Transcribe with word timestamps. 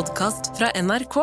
podkast 0.00 0.58
fra 0.58 0.68
NRK. 0.82 1.16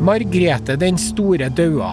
Margrete 0.00 0.76
den 0.76 0.96
store 0.96 1.50
daua. 1.52 1.90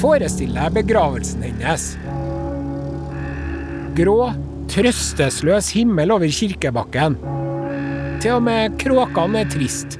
Forestill 0.00 0.58
deg 0.58 0.74
begravelsen 0.80 1.46
hennes. 1.46 1.86
Grå, 3.94 4.18
trøstesløs 4.74 5.70
himmel 5.78 6.18
over 6.18 6.34
kirkebakken. 6.34 7.20
Til 8.24 8.38
og 8.38 8.46
med 8.46 8.78
kråkene 8.80 9.42
er 9.44 9.48
trist. 9.52 9.98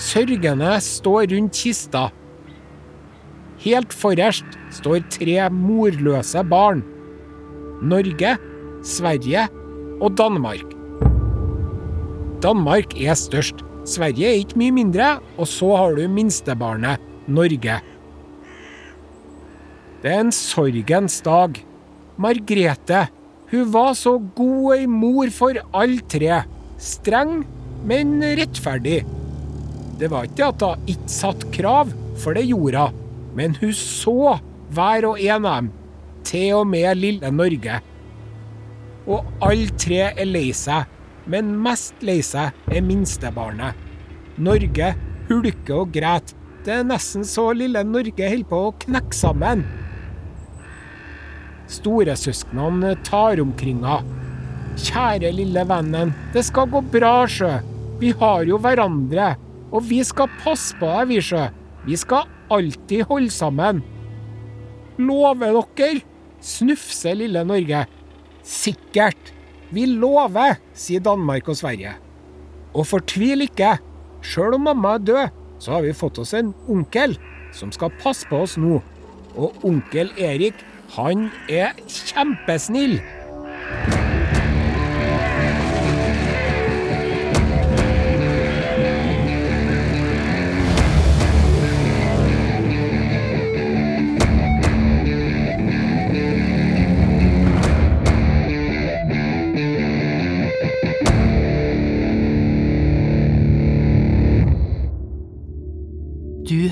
Sørgende 0.00 0.70
står 0.80 1.26
rundt 1.28 1.58
kista. 1.58 2.06
Helt 3.60 3.92
forrest 3.92 4.56
står 4.72 5.04
tre 5.12 5.34
morløse 5.52 6.40
barn. 6.48 6.80
Norge, 7.84 8.32
Sverige 8.80 9.44
og 10.00 10.16
Danmark. 10.16 10.72
Danmark 12.40 12.96
er 12.96 13.20
størst. 13.26 13.60
Sverige 13.84 14.32
er 14.32 14.40
ikke 14.40 14.64
mye 14.64 14.78
mindre, 14.80 15.12
og 15.36 15.52
så 15.52 15.76
har 15.76 16.00
du 16.00 16.08
minstebarnet, 16.08 16.96
Norge. 17.28 17.80
Det 20.00 20.16
er 20.16 20.20
en 20.24 20.32
sorgens 20.32 21.20
dag. 21.28 21.60
Margrete, 22.16 23.08
hun 23.52 23.72
var 23.74 23.92
så 23.92 24.16
god 24.16 24.78
ei 24.80 24.86
mor 24.88 25.28
for 25.28 25.66
alle 25.76 26.00
tre. 26.08 26.46
Streng, 26.78 27.42
men 27.84 28.20
rettferdig. 28.38 29.02
Det 29.98 30.10
var 30.12 30.28
ikke 30.28 30.50
at 30.52 30.62
hun 30.62 30.90
ikke 30.90 31.10
satte 31.10 31.50
krav, 31.54 31.90
for 32.18 32.38
det 32.38 32.46
gjorde 32.46 32.88
hun. 32.88 33.04
Men 33.38 33.56
hun 33.58 33.74
så 33.74 34.38
hver 34.74 35.06
og 35.08 35.20
en 35.22 35.46
av 35.46 35.62
dem, 35.62 35.72
til 36.26 36.60
og 36.60 36.66
med 36.70 36.98
lille 36.98 37.30
Norge. 37.34 37.80
Og 39.08 39.26
alle 39.42 39.74
tre 39.80 40.00
er 40.10 40.28
lei 40.28 40.48
seg, 40.54 40.86
men 41.28 41.54
mest 41.64 41.98
lei 42.04 42.18
seg 42.24 42.54
er 42.70 42.84
minstebarnet. 42.84 43.74
Norge 44.38 44.92
hulker 45.28 45.82
og 45.82 45.94
gråter. 45.94 46.36
Det 46.66 46.74
er 46.74 46.86
nesten 46.86 47.24
så 47.24 47.46
lille 47.56 47.80
Norge 47.86 48.28
holder 48.28 48.48
på 48.50 48.58
å 48.66 48.72
knekke 48.84 49.16
sammen. 49.16 49.62
Storesøsknene 51.70 52.94
tar 53.06 53.40
omkring 53.40 53.84
henne. 53.86 54.17
Kjære 54.78 55.32
lille 55.34 55.64
vennen, 55.66 56.12
det 56.34 56.44
skal 56.46 56.68
gå 56.70 56.82
bra, 56.92 57.26
sjø. 57.26 57.58
Vi 57.98 58.12
har 58.20 58.44
jo 58.46 58.60
hverandre. 58.62 59.32
Og 59.74 59.84
vi 59.84 60.00
skal 60.06 60.30
passe 60.40 60.76
på 60.78 60.88
deg, 60.88 61.08
vi, 61.10 61.18
sjø. 61.24 61.48
Vi 61.84 61.96
skal 61.98 62.28
alltid 62.54 63.08
holde 63.10 63.32
sammen. 63.34 63.82
Lover 64.98 65.58
dere? 65.76 66.04
snufser 66.40 67.18
lille 67.18 67.42
Norge. 67.44 67.84
Sikkert. 68.46 69.32
Vi 69.74 69.84
lover, 69.86 70.56
sier 70.72 71.02
Danmark 71.04 71.50
og 71.50 71.58
Sverige. 71.58 71.96
Og 72.72 72.86
fortvil 72.86 73.44
ikke. 73.48 73.76
Sjøl 74.24 74.56
om 74.56 74.66
mamma 74.70 74.94
er 74.96 75.04
død, 75.04 75.36
så 75.58 75.76
har 75.76 75.84
vi 75.84 75.94
fått 75.96 76.18
oss 76.22 76.34
en 76.38 76.54
onkel 76.70 77.18
som 77.54 77.72
skal 77.74 77.92
passe 78.02 78.26
på 78.30 78.42
oss 78.46 78.56
nå. 78.60 78.80
Og 79.38 79.66
onkel 79.66 80.10
Erik, 80.18 80.58
han 80.96 81.28
er 81.50 81.74
kjempesnill. 81.86 82.98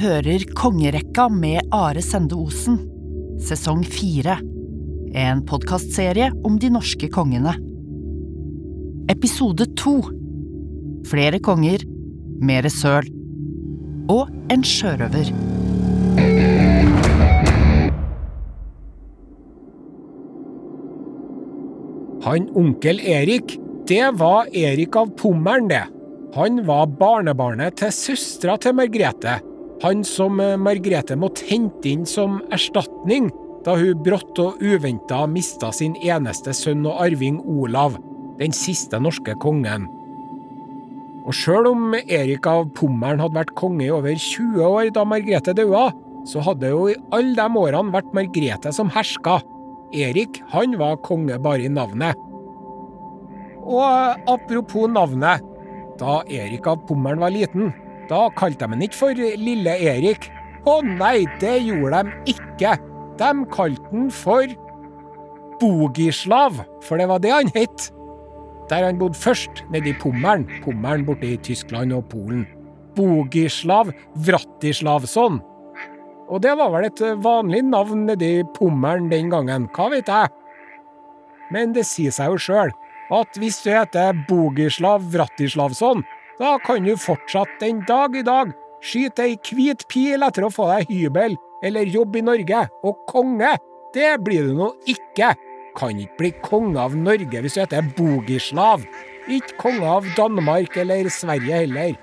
Hører 0.07 0.45
Kongerekka 0.55 1.25
med 1.33 1.67
Are 1.75 2.03
Sende 2.05 2.37
Osen, 2.39 2.77
sesong 3.43 3.81
fire. 3.91 4.37
En 5.19 5.41
podkastserie 5.47 6.29
om 6.47 6.61
de 6.63 6.69
norske 6.71 7.09
kongene. 7.11 7.57
Episode 9.11 9.67
to. 9.79 9.97
Flere 11.11 11.41
konger, 11.43 11.83
mere 12.39 12.71
søl. 12.71 13.09
Og 14.13 14.31
en 14.53 14.63
sjørøver. 14.63 15.33
Han 22.29 22.49
onkel 22.55 23.03
Erik, 23.03 23.59
det 23.91 24.07
var 24.23 24.55
Erik 24.55 25.03
av 25.03 25.11
Pommern, 25.19 25.67
det. 25.73 25.83
Han 26.39 26.63
var 26.69 26.95
barnebarnet 26.95 27.81
til 27.83 27.95
søstera 27.95 28.59
til 28.63 28.79
Margrete. 28.79 29.41
Han 29.83 30.05
som 30.09 30.39
Margrethe 30.39 31.19
måtte 31.21 31.45
hente 31.51 31.91
inn 31.91 32.07
som 32.09 32.39
erstatning 32.55 33.29
da 33.67 33.75
hun 33.77 33.99
brått 34.07 34.39
og 34.39 34.63
uventa 34.63 35.25
mista 35.29 35.73
sin 35.75 35.97
eneste 35.99 36.55
sønn 36.55 36.87
og 36.87 37.01
arving 37.03 37.41
Olav, 37.43 37.97
den 38.39 38.55
siste 38.55 39.01
norske 39.03 39.35
kongen. 39.43 39.89
Og 41.27 41.35
sjøl 41.35 41.67
om 41.73 41.97
Erik 41.99 42.47
av 42.47 42.69
Pommern 42.79 43.19
hadde 43.19 43.35
vært 43.41 43.57
konge 43.59 43.89
i 43.89 43.91
over 43.91 44.15
20 44.15 44.63
år 44.63 44.93
da 44.95 45.03
Margrethe 45.09 45.57
daua, 45.59 45.89
så 46.27 46.43
hadde 46.47 46.71
jo 46.71 46.87
i 46.91 46.99
alle 47.15 47.35
de 47.35 47.63
årene 47.63 47.95
vært 47.95 48.15
Margrethe 48.15 48.71
som 48.75 48.91
herska. 48.95 49.41
Erik, 49.95 50.39
han 50.53 50.79
var 50.79 51.01
konge 51.07 51.39
bare 51.43 51.67
i 51.67 51.73
navnet. 51.73 52.19
Og 53.67 54.31
apropos 54.31 54.91
navnet. 54.91 55.43
Da 55.97 56.21
Erik 56.29 56.67
av 56.69 56.83
Pommern 56.87 57.23
var 57.23 57.33
liten, 57.33 57.71
da 58.11 58.27
kalte 58.37 58.67
de 58.67 58.75
han 58.75 58.85
ikke 58.85 58.99
for 58.99 59.27
Lille 59.41 59.75
Erik. 59.93 60.31
Å 60.67 60.81
nei, 60.85 61.27
det 61.41 61.59
gjorde 61.67 62.05
de 62.07 62.37
ikke. 62.37 62.77
De 63.21 63.33
kalte 63.53 63.91
han 63.93 64.09
for 64.13 64.57
Bogislav, 65.61 66.61
for 66.85 67.01
det 67.01 67.09
var 67.09 67.23
det 67.25 67.33
han 67.33 67.53
het. 67.55 67.91
Der 68.71 68.85
han 68.89 68.99
bodde 68.99 69.19
først, 69.19 69.63
nede 69.71 69.93
i 69.93 69.99
Pommern. 69.99 70.47
Pommern 70.65 71.07
borte 71.07 71.29
i 71.29 71.39
Tyskland 71.39 71.95
og 71.95 72.09
Polen. 72.11 72.45
Bogislav 72.97 73.93
Vratislavsson. 74.27 75.39
Og 76.27 76.43
det 76.43 76.57
var 76.59 76.73
vel 76.75 76.89
et 76.89 77.03
vanlig 77.23 77.63
navn 77.69 78.07
nedi 78.09 78.41
Pommelen 78.57 79.11
den 79.13 79.31
gangen, 79.31 79.69
hva 79.77 79.87
vet 79.93 80.11
jeg? 80.11 80.33
Men 81.55 81.77
det 81.77 81.87
sier 81.87 82.11
seg 82.11 82.33
jo 82.33 82.41
sjøl 82.43 82.73
at 83.15 83.39
hvis 83.39 83.61
du 83.63 83.71
heter 83.71 84.17
Bogislav 84.27 85.05
Vratislavsson, 85.13 86.03
da 86.39 86.57
kan 86.65 86.85
du 86.85 86.97
fortsatt 87.01 87.61
den 87.61 87.83
dag 87.89 88.17
i 88.17 88.25
dag 88.27 88.53
skyte 88.85 89.25
ei 89.25 89.37
hvit 89.41 89.87
pil 89.89 90.25
etter 90.27 90.47
å 90.47 90.53
få 90.53 90.69
deg 90.69 90.91
hybel 90.93 91.37
eller 91.65 91.89
jobb 91.89 92.19
i 92.19 92.25
Norge, 92.25 92.67
og 92.85 92.99
konge, 93.09 93.57
det 93.97 94.11
blir 94.25 94.51
du 94.51 94.57
nå 94.59 94.71
ikke. 94.91 95.33
Kan 95.77 95.99
ikke 96.01 96.21
bli 96.21 96.33
konge 96.45 96.81
av 96.81 96.95
Norge 96.97 97.41
hvis 97.43 97.57
du 97.57 97.63
heter 97.63 97.89
Bogislav. 97.97 98.85
Ikke 99.27 99.57
konge 99.61 99.89
av 99.89 100.07
Danmark 100.19 100.77
eller 100.79 101.09
Sverige 101.13 101.63
heller. 101.65 101.97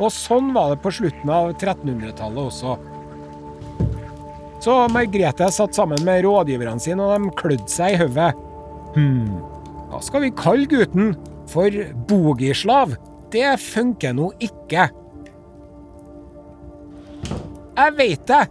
Og 0.00 0.08
sånn 0.14 0.54
var 0.54 0.72
det 0.72 0.80
på 0.84 0.94
slutten 0.96 1.34
av 1.34 1.50
1300-tallet 1.56 2.40
også. 2.46 2.78
Så 4.60 4.76
Margrethe 4.92 5.48
satt 5.52 5.76
sammen 5.76 6.00
med 6.04 6.22
rådgiverne 6.24 6.80
sine, 6.80 7.04
og 7.04 7.12
de 7.12 7.36
klødde 7.36 7.68
seg 7.72 7.96
i 7.96 8.00
hodet. 8.02 8.30
Hm, 8.96 9.36
hva 9.90 10.00
skal 10.04 10.24
vi 10.24 10.34
kalle 10.36 10.68
gutten? 10.70 11.14
For 11.50 11.74
Bogislav? 12.06 12.92
Det 13.30 13.60
funker 13.62 14.14
nå 14.16 14.32
ikke. 14.42 14.88
Jeg 17.76 17.94
veit 17.96 18.26
det, 18.28 18.42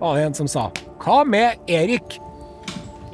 var 0.00 0.18
det 0.18 0.26
en 0.26 0.36
som 0.36 0.48
sa. 0.50 0.68
Hva 1.02 1.22
med 1.24 1.70
Erik? 1.70 2.18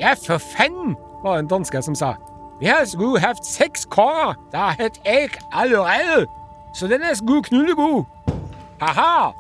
Ja, 0.00 0.16
for 0.18 0.42
fenn, 0.42 0.96
var 1.22 1.36
det 1.36 1.44
en 1.44 1.52
danske 1.52 1.82
som 1.86 1.96
sa. 1.96 2.14
Vi 2.60 2.68
har 2.70 2.84
skulle 2.86 3.20
hatt 3.22 3.46
seks 3.46 3.86
konger. 3.90 4.34
Det 4.50 4.58
har 4.58 4.76
hett 4.78 4.98
Erik 5.06 5.38
allerede. 5.52 6.26
Så 6.74 6.86
den 6.90 7.02
er 7.02 7.14
skulle 7.18 7.46
knullegod. 7.46 8.04
Ha-ha, 8.82 9.32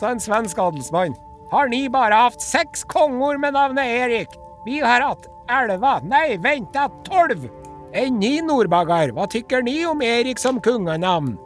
sa 0.00 0.10
en 0.10 0.22
svensk 0.22 0.58
adelsmann. 0.58 1.16
Har 1.50 1.68
ni 1.70 1.88
bare 1.88 2.18
hatt 2.26 2.42
seks 2.42 2.84
konger 2.90 3.38
med 3.42 3.54
navnet 3.54 3.90
Erik? 3.90 4.38
Vi 4.66 4.80
har 4.80 5.02
hatt 5.02 5.28
elleve, 5.50 5.98
nei, 6.08 6.36
vent 6.42 6.72
da, 6.74 6.88
tolv. 7.06 7.48
Enn 7.94 8.18
ni, 8.18 8.40
Nordbagar, 8.42 9.12
hva 9.14 9.28
tykker 9.30 9.62
ni 9.62 9.76
om 9.86 10.00
Erik 10.02 10.40
som 10.42 10.58
kongenavn? 10.62 11.36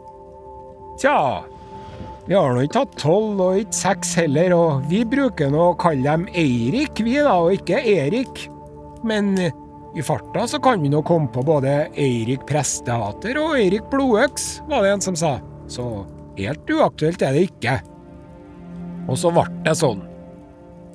Tja, 0.97 1.43
vi 2.25 2.33
har 2.33 2.55
nå 2.55 2.63
ikke 2.65 2.83
hatt 2.83 2.97
tolv 3.01 3.39
og 3.41 3.59
ikke 3.61 3.77
seks 3.77 4.15
heller, 4.17 4.55
og 4.57 4.87
vi 4.89 5.03
bruker 5.05 5.53
nå 5.53 5.71
å 5.71 5.77
kalle 5.77 6.05
dem 6.05 6.25
Eirik, 6.33 7.03
vi 7.05 7.19
da, 7.21 7.37
og 7.37 7.53
ikke 7.59 7.83
Erik. 7.93 8.43
Men 9.05 9.35
I 9.37 10.05
farta 10.05 10.47
så 10.49 10.57
kan 10.61 10.81
vi 10.81 10.89
nå 10.89 11.03
komme 11.05 11.29
på 11.33 11.45
både 11.45 11.87
Eirik 11.97 12.49
Prestehater 12.49 13.37
og 13.41 13.55
Eirik 13.61 13.85
Blodøks, 13.93 14.59
var 14.69 14.85
det 14.85 14.97
en 14.97 15.05
som 15.05 15.17
sa. 15.17 15.37
Så 15.69 15.85
helt 16.37 16.69
uaktuelt 16.73 17.21
er 17.25 17.37
det 17.37 17.47
ikke. 17.51 17.77
Og 19.09 19.17
så 19.21 19.33
ble 19.33 19.45
det 19.65 19.77
sånn. 19.77 20.08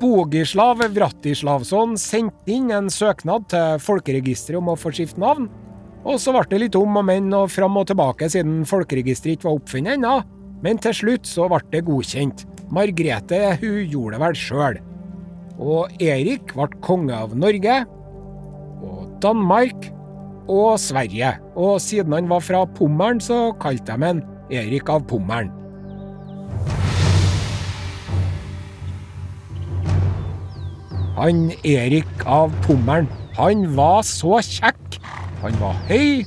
Bogislav 0.05 0.83
Vratislavsson 0.93 1.95
sendte 1.97 2.53
inn 2.53 2.67
en 2.77 2.91
søknad 2.93 3.47
til 3.49 3.79
Folkeregisteret 3.81 4.59
om 4.59 4.67
å 4.69 4.77
få 4.77 4.91
skifte 4.93 5.23
navn, 5.23 5.47
og 6.05 6.19
så 6.21 6.35
ble 6.35 6.43
det 6.51 6.59
litt 6.61 6.77
om 6.77 6.99
og 7.01 7.07
men 7.09 7.31
og 7.33 7.47
fram 7.49 7.79
og 7.81 7.87
tilbake 7.89 8.29
siden 8.29 8.67
Folkeregisteret 8.69 9.39
ikke 9.39 9.49
var 9.49 9.57
oppfunnet 9.63 9.97
ennå, 9.97 10.13
men 10.61 10.83
til 10.85 10.99
slutt 10.99 11.31
så 11.31 11.49
ble 11.49 11.63
det 11.73 11.83
godkjent. 11.89 12.45
Margrethe 12.69 13.41
hun 13.63 13.81
gjorde 13.95 14.19
det 14.19 14.23
vel 14.27 14.39
sjøl. 14.43 14.79
Og 15.73 16.05
Erik 16.05 16.53
ble 16.53 16.69
konge 16.85 17.17
av 17.17 17.33
Norge, 17.41 17.81
og 18.85 19.09
Danmark 19.25 19.89
og 20.53 20.75
Sverige. 20.85 21.33
Og 21.57 21.79
siden 21.81 22.13
han 22.13 22.29
var 22.29 22.45
fra 22.45 22.67
Pommern, 22.77 23.25
så 23.25 23.55
kalte 23.57 23.97
de 23.97 24.13
han 24.13 24.25
Erik 24.53 24.93
av 24.93 25.09
Pommern. 25.09 25.49
Han 31.15 31.53
Erik 31.63 32.25
av 32.27 32.51
Pommern, 32.67 33.07
han 33.37 33.69
var 33.77 34.03
så 34.03 34.41
kjekk. 34.43 34.99
Han 35.45 35.55
var 35.61 35.77
høy 35.87 36.25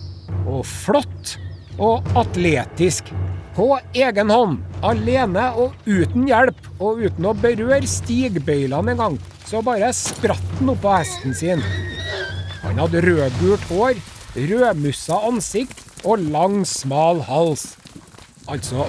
og 0.48 0.62
flott 0.68 1.34
og 1.76 2.08
atletisk. 2.16 3.12
På 3.58 3.80
egen 3.98 4.32
hånd, 4.32 4.60
alene 4.86 5.48
og 5.58 5.74
uten 5.90 6.28
hjelp, 6.30 6.60
og 6.78 7.02
uten 7.04 7.26
å 7.26 7.34
berøre 7.36 7.90
stigbøylene 7.90 8.94
engang, 8.94 9.18
så 9.50 9.64
bare 9.66 9.90
spratt 9.98 10.52
han 10.60 10.72
opp 10.76 10.86
av 10.86 11.00
hesten 11.02 11.34
sin. 11.36 11.64
Han 12.62 12.80
hadde 12.84 13.02
rødgult 13.04 13.66
hår, 13.72 14.00
rødmussa 14.38 15.20
ansikt 15.28 15.82
og 16.06 16.22
lang, 16.32 16.62
smal 16.70 17.24
hals. 17.28 17.74
Altså, 18.48 18.86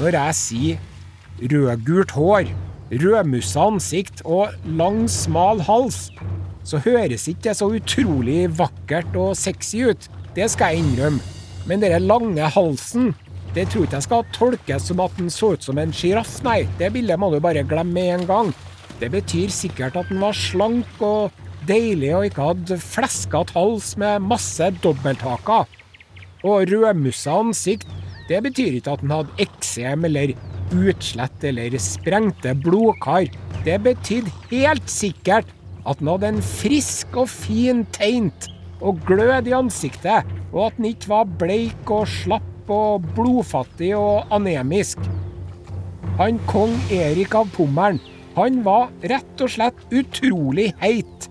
når 0.00 0.16
jeg 0.16 0.38
sier 0.40 1.52
rødgult 1.52 2.16
hår, 2.16 2.48
rødmussa 2.90 3.66
ansikt 3.68 4.22
og 4.24 4.54
lang, 4.64 5.04
smal 5.10 5.60
hals, 5.66 6.08
så 6.68 6.80
høres 6.84 7.26
ikke 7.28 7.48
det 7.48 7.56
så 7.58 7.68
utrolig 7.72 8.46
vakkert 8.58 9.16
og 9.16 9.36
sexy 9.38 9.84
ut. 9.88 10.08
Det 10.36 10.50
skal 10.52 10.74
jeg 10.74 10.84
innrømme. 10.84 11.20
Men 11.68 11.82
den 11.84 12.06
lange 12.08 12.48
halsen, 12.48 13.12
det 13.56 13.66
tror 13.68 13.84
ikke 13.84 13.98
jeg 13.98 14.06
skal 14.06 14.26
tolkes 14.36 14.88
som 14.88 15.00
at 15.04 15.16
den 15.18 15.30
så 15.32 15.52
ut 15.56 15.64
som 15.64 15.80
en 15.80 15.92
sjiraff, 15.92 16.38
nei. 16.44 16.62
Det 16.80 16.92
bildet 16.94 17.20
må 17.20 17.30
du 17.32 17.40
bare 17.44 17.64
glemme 17.66 17.96
med 17.96 18.14
en 18.14 18.26
gang. 18.28 18.52
Det 19.00 19.10
betyr 19.12 19.52
sikkert 19.52 19.96
at 19.96 20.08
den 20.10 20.20
var 20.22 20.36
slank 20.36 21.02
og 21.04 21.34
deilig 21.68 22.14
og 22.16 22.28
ikke 22.28 22.46
hadde 22.50 22.78
fleskete 22.80 23.56
hals 23.56 23.94
med 24.00 24.24
masse 24.24 24.70
dobbelthaker. 24.82 25.68
Og 26.46 26.70
rødmussa 26.70 27.36
ansikt, 27.42 27.88
det 28.28 28.42
betyr 28.44 28.78
ikke 28.78 28.96
at 28.96 29.04
den 29.04 29.12
hadde 29.12 29.44
eksem 29.44 30.04
eller 30.08 30.36
utslett 30.74 31.44
eller 31.44 31.78
sprengte 31.80 32.54
blodkar. 32.54 33.28
Det 33.64 33.78
betydde 33.84 34.32
helt 34.50 34.90
sikkert 34.90 35.48
at 35.88 36.00
han 36.00 36.10
hadde 36.12 36.32
en 36.34 36.42
frisk 36.44 37.16
og 37.16 37.30
fin 37.32 37.84
teint 37.96 38.50
og 38.84 39.00
glød 39.08 39.48
i 39.48 39.56
ansiktet, 39.56 40.26
og 40.52 40.68
at 40.68 40.76
han 40.78 40.90
ikke 40.90 41.10
var 41.10 41.32
bleik 41.40 41.90
og 41.90 42.06
slapp 42.10 42.70
og 42.70 43.06
blodfattig 43.16 43.94
og 43.96 44.28
anemisk. 44.34 45.00
Han 46.18 46.38
kong 46.50 46.74
Erik 46.92 47.34
av 47.38 47.50
Pommern, 47.54 48.00
han 48.36 48.62
var 48.66 48.92
rett 49.10 49.42
og 49.42 49.50
slett 49.50 49.80
utrolig 49.94 50.70
heit. 50.82 51.28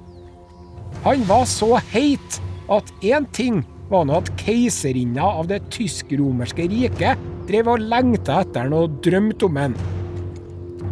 Han 1.05 1.23
var 1.29 1.45
så 1.47 1.77
heit 1.93 2.41
at 2.73 2.89
én 3.05 3.27
ting 3.31 3.61
var 3.91 4.07
nå 4.07 4.17
at 4.19 4.31
keiserinna 4.41 5.29
av 5.39 5.47
det 5.51 5.61
tysk-romerske 5.71 6.65
riket 6.67 7.21
drev 7.47 7.71
og 7.71 7.85
lengta 7.93 8.41
etter 8.43 8.67
den 8.67 8.75
og 8.77 8.99
drømte 9.05 9.47
om 9.47 9.61
den. 9.61 9.77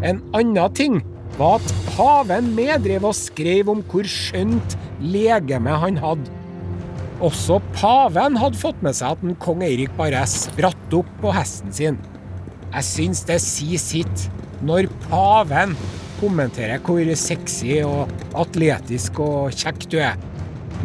En 0.06 0.22
annen 0.38 0.74
ting 0.78 1.02
var 1.38 1.60
at 1.60 1.76
paven 1.96 2.52
meddrev 2.56 3.06
og 3.10 3.16
skrev 3.18 3.70
om 3.72 3.84
hvor 3.92 4.08
skjønt 4.08 4.78
legeme 5.04 5.76
han 5.84 6.00
hadde. 6.00 6.32
Også 7.24 7.62
paven 7.76 8.36
hadde 8.40 8.60
fått 8.60 8.82
med 8.84 8.96
seg 8.98 9.16
at 9.16 9.24
en 9.24 9.38
kong 9.40 9.64
Eirik 9.64 9.94
bare 10.00 10.24
spratt 10.28 10.96
opp 10.96 11.10
på 11.22 11.32
hesten 11.36 11.72
sin. 11.76 12.00
Jeg 12.74 12.88
syns 12.88 13.24
det 13.28 13.40
sier 13.44 13.80
sitt 13.80 14.26
når 14.66 14.90
paven 15.08 15.76
kommenterer 16.20 16.82
hvor 16.84 17.12
sexy 17.20 17.80
og 17.88 18.12
atletisk 18.36 19.20
og 19.24 19.56
kjekk 19.56 19.88
du 19.92 20.00
er. 20.04 20.20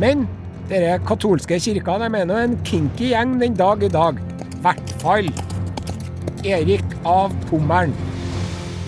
Men 0.02 0.26
dere 0.70 1.00
katolske 1.06 1.58
kirka 1.62 1.98
de 2.02 2.10
er 2.14 2.28
nå 2.30 2.38
en 2.38 2.58
kinky 2.66 3.10
gjeng 3.10 3.38
den 3.42 3.58
dag 3.58 3.82
i 3.82 3.90
dag. 3.90 4.20
I 4.50 4.62
Hvert 4.62 4.94
fall 5.02 5.30
Erik 6.46 6.96
av 7.08 7.34
Pommern. 7.50 7.92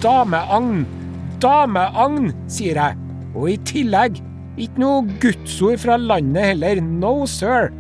Dameagn. 0.03 0.85
Dameagn, 1.43 2.33
sier 2.51 2.79
jeg. 2.81 2.99
Og 3.35 3.53
i 3.53 3.57
tillegg, 3.69 4.19
ikke 4.61 4.83
noe 4.83 5.05
gudsord 5.23 5.81
fra 5.85 5.97
landet 6.01 6.53
heller. 6.53 6.83
No 6.83 7.23
sir. 7.31 7.71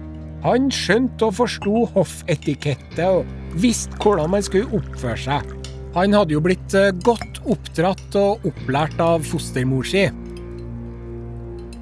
Han 0.42 0.70
skjønte 0.74 1.28
og 1.28 1.36
forsto 1.38 1.84
hoffetikette 1.94 3.06
og 3.06 3.28
visste 3.62 3.98
hvordan 4.02 4.32
man 4.32 4.42
skulle 4.44 4.80
oppføre 4.80 5.20
seg. 5.20 5.52
Han 5.94 6.16
hadde 6.16 6.34
jo 6.34 6.42
blitt 6.42 6.74
eh, 6.74 6.90
godt 7.04 7.42
oppdratt 7.52 8.16
og 8.18 8.46
opplært 8.48 8.98
av 9.02 9.22
fostermor 9.28 9.86
si. 9.86 10.06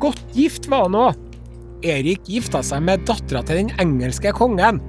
Godt 0.02 0.22
gift 0.36 0.68
var 0.72 0.88
han 0.88 0.98
òg. 0.98 1.26
Erik 1.86 2.26
gifta 2.28 2.60
seg 2.66 2.82
med 2.84 3.06
dattera 3.08 3.40
til 3.46 3.62
den 3.62 3.72
engelske 3.80 4.34
kongen. 4.36 4.82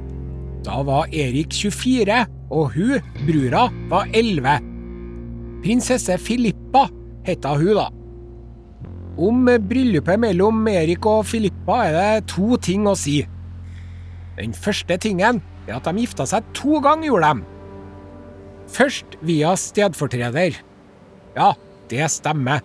Da 0.65 0.81
var 0.85 1.11
Erik 1.15 1.53
24, 1.55 2.25
og 2.51 2.75
hun, 2.75 2.99
brura, 3.25 3.67
var 3.91 4.09
11. 4.13 4.59
Prinsesse 5.63 6.17
Filippa 6.19 6.87
heta 7.27 7.55
hun, 7.55 7.77
da. 7.77 7.87
Om 9.21 9.47
bryllupet 9.67 10.19
mellom 10.19 10.65
Erik 10.71 11.05
og 11.09 11.25
Filippa 11.29 11.81
er 11.87 11.95
det 11.97 12.27
to 12.31 12.57
ting 12.63 12.87
å 12.89 12.95
si. 12.97 13.21
Den 14.37 14.55
første 14.55 14.97
tingen 15.03 15.41
er 15.67 15.77
at 15.77 15.87
de 15.87 16.03
gifta 16.03 16.25
seg 16.27 16.47
to 16.57 16.79
ganger, 16.83 17.11
gjorde 17.11 17.31
de. 17.31 17.47
Først 18.71 19.17
via 19.27 19.51
stedfortreder. 19.59 20.55
Ja, 21.35 21.51
det 21.91 22.07
stemmer. 22.11 22.63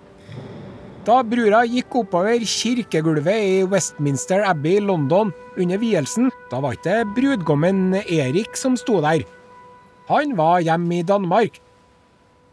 Da 1.07 1.21
brura 1.23 1.61
gikk 1.69 1.95
oppover 2.01 2.43
kirkegulvet 2.43 3.43
i 3.43 3.59
Westminster 3.71 4.43
Abbey 4.47 4.81
i 4.81 4.83
London 4.83 5.31
under 5.57 5.79
vielsen, 5.79 6.33
da 6.51 6.59
var 6.63 6.75
ikke 6.75 7.05
brudgommen 7.15 8.01
Erik 8.03 8.59
som 8.59 8.75
sto 8.79 8.99
der. 9.05 9.23
Han 10.09 10.37
var 10.39 10.63
hjemme 10.65 11.01
i 11.01 11.07
Danmark. 11.07 11.61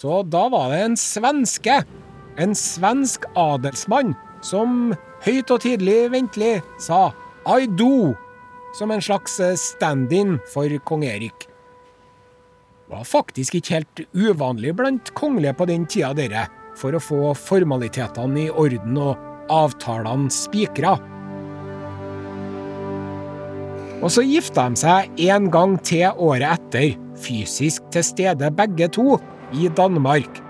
Så 0.01 0.23
da 0.27 0.47
var 0.51 0.71
det 0.73 0.81
en 0.83 0.97
svenske, 0.99 1.83
en 2.41 2.55
svensk 2.57 3.27
adelsmann, 3.39 4.15
som 4.43 4.91
høyt 5.23 5.53
og 5.53 5.61
tidlig 5.63 6.09
ventelig 6.11 6.57
sa 6.81 7.13
I 7.47 7.67
do, 7.67 8.11
som 8.75 8.91
en 8.91 9.03
slags 9.03 9.37
stand-in 9.61 10.39
for 10.51 10.67
kong 10.83 11.05
Erik. 11.07 11.47
Det 12.83 12.97
var 12.97 13.07
faktisk 13.07 13.55
ikke 13.57 13.79
helt 13.79 14.01
uvanlig 14.11 14.73
blant 14.75 15.13
kongelige 15.17 15.55
på 15.57 15.69
den 15.69 15.87
tida, 15.89 16.11
dere 16.17 16.47
for 16.77 16.95
å 16.95 17.01
få 17.01 17.31
formalitetene 17.37 18.47
i 18.47 18.51
orden 18.51 18.97
og 18.97 19.49
avtalene 19.53 20.31
spikra. 20.33 20.97
Og 24.03 24.11
så 24.11 24.25
gifta 24.27 24.67
de 24.67 24.81
seg 24.81 25.23
en 25.29 25.47
gang 25.53 25.77
til 25.85 26.11
året 26.19 26.57
etter, 26.57 27.02
fysisk 27.23 27.85
til 27.93 28.05
stede 28.05 28.51
begge 28.57 28.89
to, 28.93 29.17
i 29.53 29.69
Danmark. 29.77 30.41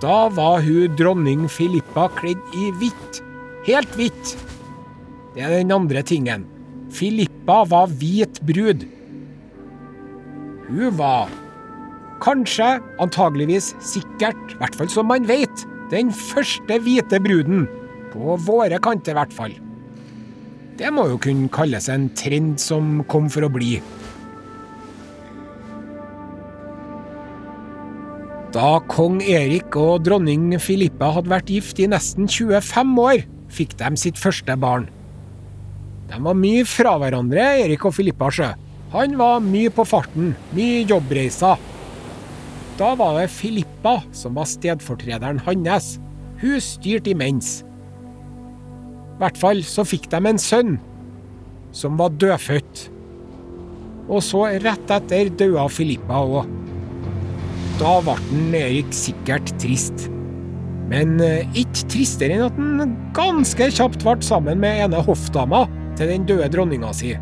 Da 0.00 0.30
var 0.32 0.62
hun 0.64 0.94
dronning 0.96 1.44
Filippa 1.50 2.06
kledd 2.16 2.40
i 2.56 2.70
hvitt. 2.80 3.20
Helt 3.66 3.98
hvitt. 3.98 4.32
Det 5.34 5.44
er 5.44 5.58
den 5.58 5.74
andre 5.74 6.02
tingen. 6.06 6.46
Filippa 6.94 7.62
var 7.68 7.90
hvit 8.00 8.40
brud. 8.48 8.86
Hun 10.70 10.96
var 10.98 11.28
Kanskje, 12.20 12.74
antageligvis, 13.00 13.70
sikkert, 13.80 14.36
i 14.52 14.58
hvert 14.60 14.74
fall 14.76 14.90
som 14.92 15.06
man 15.08 15.24
vet, 15.24 15.62
den 15.88 16.10
første 16.12 16.76
hvite 16.84 17.16
bruden. 17.24 17.64
På 18.12 18.36
våre 18.44 18.76
kanter, 18.82 19.14
i 19.14 19.16
hvert 19.16 19.32
fall. 19.32 19.54
Det 20.76 20.90
må 20.92 21.06
jo 21.08 21.16
kunne 21.20 21.48
kalles 21.52 21.88
en 21.92 22.10
trend 22.16 22.60
som 22.60 23.00
kom 23.08 23.30
for 23.32 23.48
å 23.48 23.52
bli. 23.52 23.78
Da 28.50 28.80
kong 28.90 29.20
Erik 29.22 29.76
og 29.78 30.00
dronning 30.02 30.56
Filippa 30.58 31.12
hadde 31.14 31.30
vært 31.30 31.50
gift 31.54 31.78
i 31.78 31.86
nesten 31.86 32.26
25 32.26 32.96
år, 32.98 33.20
fikk 33.46 33.76
de 33.78 33.90
sitt 34.00 34.18
første 34.18 34.56
barn. 34.58 34.88
De 36.10 36.18
var 36.18 36.34
mye 36.34 36.64
fra 36.66 36.96
hverandre, 36.98 37.44
Erik 37.62 37.84
og 37.86 37.94
Filippa 37.94 38.26
Sjø. 38.34 38.48
Han 38.90 39.14
var 39.20 39.38
mye 39.44 39.70
på 39.70 39.86
farten, 39.86 40.32
mye 40.56 40.82
jobbreiser. 40.82 41.62
Da 42.80 42.90
var 42.98 43.20
det 43.20 43.30
Filippa 43.30 44.00
som 44.10 44.34
var 44.34 44.50
stedfortrederen 44.50 45.38
hans. 45.46 45.92
Hun 46.42 46.58
styrte 46.58 47.14
imens. 47.14 47.60
I 47.62 49.20
hvert 49.22 49.38
fall 49.38 49.62
så 49.62 49.86
fikk 49.86 50.10
de 50.10 50.24
en 50.26 50.42
sønn, 50.42 50.80
som 51.70 51.94
var 52.00 52.18
dødfødt. 52.18 52.88
Og 54.10 54.24
så, 54.26 54.48
rett 54.58 54.90
etter, 54.90 55.30
daua 55.38 55.68
Filippa 55.70 56.18
òg. 56.18 56.59
Da 57.80 57.94
ble 58.04 58.12
den 58.28 58.52
Erik 58.58 58.90
sikkert 58.92 59.54
trist. 59.60 60.10
Men 60.90 61.14
eh, 61.24 61.46
ikke 61.56 61.86
tristere 61.88 62.36
enn 62.36 62.44
at 62.44 62.58
han 62.60 62.92
ganske 63.16 63.70
kjapt 63.72 64.04
ble 64.04 64.18
sammen 64.26 64.60
med 64.60 64.82
ene 64.84 65.00
hoffdama 65.06 65.62
til 65.96 66.12
den 66.12 66.28
døde 66.28 66.50
dronninga 66.52 66.92
si. 66.92 67.14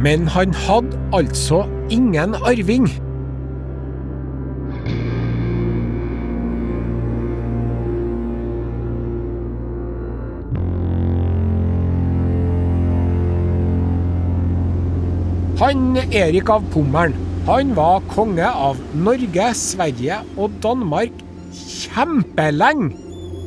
Men 0.00 0.24
han 0.32 0.56
hadde 0.56 0.96
altså 1.12 1.66
ingen 1.92 2.38
arving. 2.40 2.88
Han 15.60 15.98
Erik 16.08 16.48
av 16.48 16.64
Pommern 16.72 17.12
han 17.50 17.72
var 17.74 18.04
konge 18.12 18.46
av 18.46 18.78
Norge, 18.94 19.48
Sverige 19.58 20.20
og 20.38 20.52
Danmark 20.62 21.14
kjempelenge. 21.50 22.92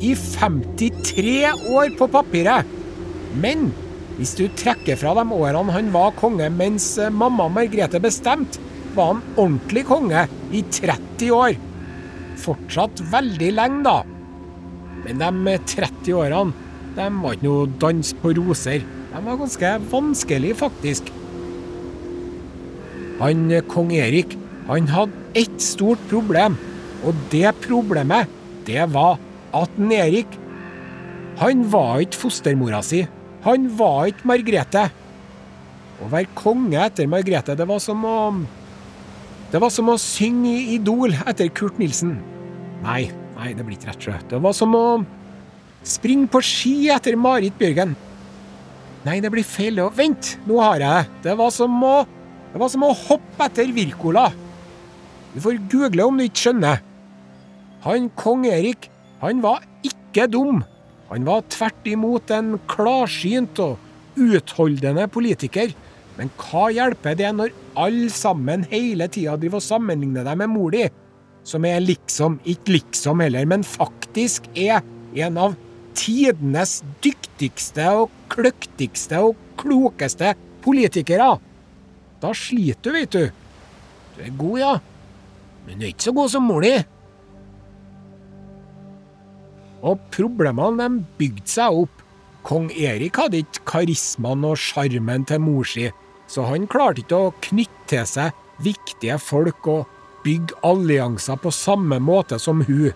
I 0.04 0.10
53 0.18 1.52
år 1.72 1.94
på 1.96 2.08
papiret. 2.12 2.68
Men 3.40 3.70
hvis 4.18 4.34
du 4.36 4.42
trekker 4.60 4.98
fra 5.00 5.14
de 5.16 5.24
årene 5.32 5.72
han 5.72 5.88
var 5.94 6.12
konge 6.18 6.50
mens 6.52 6.90
mamma 7.14 7.46
Margrethe 7.48 8.02
bestemte, 8.02 8.60
var 8.94 9.14
han 9.14 9.24
ordentlig 9.38 9.86
konge 9.88 10.26
i 10.52 10.60
30 10.68 11.32
år. 11.32 11.56
Fortsatt 12.44 13.00
veldig 13.14 13.50
lenge, 13.56 13.82
da. 13.88 14.02
Men 15.06 15.24
de 15.24 15.58
30 15.78 16.12
årene 16.20 16.52
de 16.94 17.10
var 17.22 17.38
ikke 17.38 17.48
noe 17.48 17.74
dans 17.80 18.14
på 18.20 18.36
roser. 18.36 18.84
De 19.14 19.24
var 19.24 19.40
ganske 19.40 19.76
vanskelig, 19.90 20.56
faktisk. 20.60 21.14
Han 23.20 23.46
kong 23.70 23.92
Erik 23.94 24.34
han 24.68 24.88
hadde 24.88 25.12
ett 25.36 25.60
stort 25.60 26.00
problem, 26.08 26.56
og 27.04 27.16
det 27.32 27.50
problemet, 27.66 28.30
det 28.64 28.86
var 28.94 29.18
at 29.54 29.70
Erik 29.92 30.40
Han 31.40 31.64
var 31.66 31.98
ikke 31.98 32.16
fostermora 32.16 32.78
si. 32.86 33.00
Han 33.42 33.66
var 33.76 34.06
ikke 34.06 34.28
Margrethe. 34.30 34.84
Å 35.98 36.10
være 36.12 36.30
konge 36.38 36.78
etter 36.78 37.08
Margrethe, 37.10 37.56
det 37.58 37.66
var 37.66 37.82
som 37.82 38.04
å 38.06 38.18
Det 39.50 39.60
var 39.60 39.70
som 39.70 39.90
å 39.90 39.98
synge 39.98 40.50
i 40.50 40.74
Idol 40.76 41.12
etter 41.26 41.50
Kurt 41.50 41.78
Nilsen. 41.78 42.16
Nei, 42.82 43.10
nei, 43.36 43.52
det 43.52 43.66
blir 43.66 43.76
ikke 43.76 43.90
rett, 43.90 44.06
sjø. 44.06 44.14
Det 44.30 44.40
var 44.42 44.54
som 44.54 44.74
å 44.74 44.86
springe 45.82 46.30
på 46.30 46.40
ski 46.42 46.88
etter 46.90 47.18
Marit 47.18 47.54
Bjørgen. 47.58 47.94
Nei, 49.04 49.20
det 49.20 49.30
blir 49.30 49.44
feil. 49.46 49.82
Vent, 49.94 50.36
nå 50.46 50.58
har 50.62 50.78
jeg 50.78 50.86
det. 50.86 51.20
Det 51.28 51.36
var 51.38 51.50
som 51.54 51.76
å 51.82 51.96
det 52.54 52.60
var 52.62 52.70
som 52.70 52.84
å 52.86 52.92
hoppe 52.94 53.48
etter 53.48 53.70
Wirkola. 53.74 54.28
Du 55.34 55.40
får 55.42 55.56
google 55.72 56.04
om 56.06 56.18
du 56.20 56.22
ikke 56.28 56.44
skjønner. 56.44 56.82
Han 57.82 58.06
kong 58.14 58.44
Erik, 58.46 58.86
han 59.18 59.40
var 59.42 59.64
ikke 59.82 60.28
dum. 60.30 60.60
Han 61.08 61.26
var 61.26 61.42
tvert 61.50 61.88
imot 61.90 62.30
en 62.30 62.52
klarsynt 62.70 63.58
og 63.58 63.80
utholdende 64.14 65.08
politiker. 65.10 65.74
Men 66.14 66.30
hva 66.38 66.68
hjelper 66.70 67.16
det 67.18 67.32
når 67.34 67.50
alle 67.82 68.06
sammen 68.14 68.62
hele 68.70 69.08
tida 69.10 69.34
driver 69.34 69.58
og 69.58 69.66
sammenligner 69.66 70.22
deg 70.22 70.38
med 70.44 70.52
mor 70.52 70.70
di, 70.70 70.84
som 71.44 71.66
er 71.66 71.82
liksom, 71.82 72.38
ikke 72.46 72.76
liksom 72.76 73.24
heller, 73.24 73.48
men 73.50 73.66
faktisk 73.66 74.46
er 74.54 74.78
en 75.26 75.40
av 75.42 75.56
tidenes 75.98 76.78
dyktigste 77.02 77.88
og 77.98 78.14
kløktigste 78.30 79.24
og 79.26 79.42
klokeste 79.58 80.36
politikere? 80.62 81.34
Da 82.24 82.30
sliter 82.32 82.88
du, 82.88 82.94
vet 82.96 83.12
du. 83.12 83.24
Du 84.16 84.22
er 84.24 84.36
god, 84.38 84.58
ja, 84.62 84.74
men 85.66 85.80
du 85.80 85.84
er 85.84 85.90
ikke 85.92 86.06
så 86.06 86.14
god 86.16 86.30
som 86.32 86.46
mor 86.48 86.64
di. 86.64 86.72
Og 89.84 90.00
problemene 90.14 90.86
de 90.88 91.04
bygde 91.18 91.50
seg 91.52 91.82
opp. 91.82 92.00
Kong 92.44 92.70
Erik 92.72 93.20
hadde 93.20 93.42
ikke 93.42 93.64
karismaen 93.68 94.44
og 94.48 94.56
sjarmen 94.60 95.24
til 95.28 95.40
mor 95.44 95.68
si, 95.68 95.90
så 96.28 96.44
han 96.48 96.64
klarte 96.68 97.04
ikke 97.04 97.20
å 97.26 97.34
knytte 97.44 97.88
til 97.92 98.08
seg 98.08 98.64
viktige 98.64 99.16
folk 99.20 99.68
og 99.68 99.88
bygge 100.24 100.56
allianser 100.64 101.40
på 101.40 101.52
samme 101.52 102.00
måte 102.00 102.38
som 102.40 102.62
hun. 102.64 102.92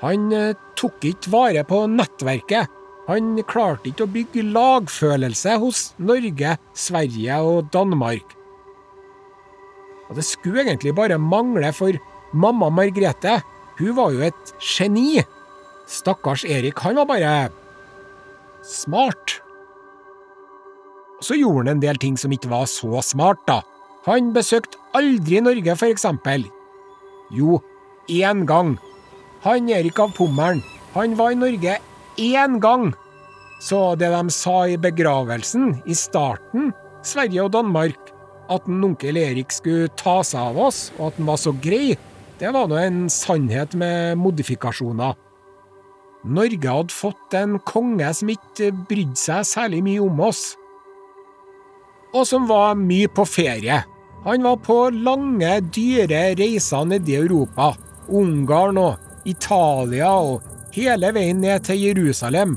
Han 0.00 0.32
eh, 0.32 0.56
tok 0.80 1.04
ikke 1.08 1.32
vare 1.32 1.64
på 1.68 1.84
nettverket. 1.92 2.72
Han 3.08 3.36
klarte 3.44 3.90
ikke 3.90 4.06
å 4.06 4.12
bygge 4.14 4.46
lagfølelse 4.48 5.58
hos 5.60 5.82
Norge, 6.00 6.54
Sverige 6.72 7.40
og 7.44 7.68
Danmark. 7.74 8.32
Og 10.08 10.16
det 10.16 10.24
skulle 10.24 10.64
egentlig 10.64 10.94
bare 10.96 11.20
mangle, 11.20 11.68
for 11.76 11.96
mamma 12.32 12.70
Margrethe, 12.72 13.38
hun 13.78 13.96
var 13.98 14.14
jo 14.14 14.24
et 14.24 14.54
geni. 14.60 15.20
Stakkars 15.90 16.46
Erik, 16.48 16.80
han 16.80 16.96
var 16.96 17.08
bare 17.10 17.34
smart. 18.64 19.38
Og 21.18 21.28
så 21.28 21.36
gjorde 21.36 21.66
han 21.66 21.76
en 21.76 21.84
del 21.84 22.00
ting 22.00 22.16
som 22.20 22.32
ikke 22.32 22.52
var 22.52 22.68
så 22.70 23.04
smart, 23.04 23.44
da. 23.48 23.60
Han 24.08 24.32
besøkte 24.36 24.80
aldri 24.96 25.40
Norge, 25.44 25.76
for 25.76 25.92
eksempel. 25.92 26.44
Jo, 27.32 27.60
én 28.08 28.44
gang. 28.48 28.76
Han 29.44 29.68
Erik 29.68 30.00
av 30.00 30.12
Pommern, 30.16 30.62
han 30.94 31.16
var 31.20 31.32
i 31.32 31.40
Norge 31.40 31.80
én 32.20 32.60
gang. 32.62 32.92
Så 33.60 33.94
det 33.96 34.10
de 34.12 34.30
sa 34.30 34.64
i 34.68 34.76
begravelsen, 34.80 35.78
i 35.86 35.94
starten, 35.96 36.72
Sverige 37.04 37.46
og 37.46 37.52
Danmark, 37.54 38.10
at 38.52 38.66
en 38.68 38.82
onkel 38.84 39.16
Erik 39.16 39.52
skulle 39.54 39.88
ta 39.96 40.18
seg 40.26 40.50
av 40.50 40.58
oss, 40.66 40.90
og 40.98 41.08
at 41.08 41.20
han 41.20 41.30
var 41.30 41.40
så 41.40 41.54
grei, 41.64 41.94
det 42.40 42.50
var 42.52 42.68
nå 42.68 42.76
en 42.80 43.04
sannhet 43.12 43.76
med 43.78 44.18
modifikasjoner. 44.20 45.14
Norge 46.24 46.76
hadde 46.76 46.96
fått 46.96 47.36
en 47.36 47.58
konge 47.68 48.08
som 48.16 48.30
ikke 48.32 48.70
brydde 48.88 49.20
seg 49.20 49.48
særlig 49.48 49.82
mye 49.84 50.04
om 50.04 50.22
oss, 50.28 50.44
og 52.14 52.24
som 52.28 52.46
var 52.48 52.76
mye 52.78 53.10
på 53.10 53.26
ferie. 53.26 53.80
Han 54.24 54.46
var 54.46 54.60
på 54.64 54.78
lange, 54.94 55.58
dyre 55.74 56.30
reiser 56.38 56.86
nedi 56.88 57.16
Europa, 57.18 57.72
Ungarn 58.08 58.78
og 58.80 59.28
Italia 59.28 60.12
og 60.16 60.53
hele 60.74 61.10
veien 61.14 61.42
ned 61.42 61.66
til 61.66 61.80
Jerusalem. 61.80 62.56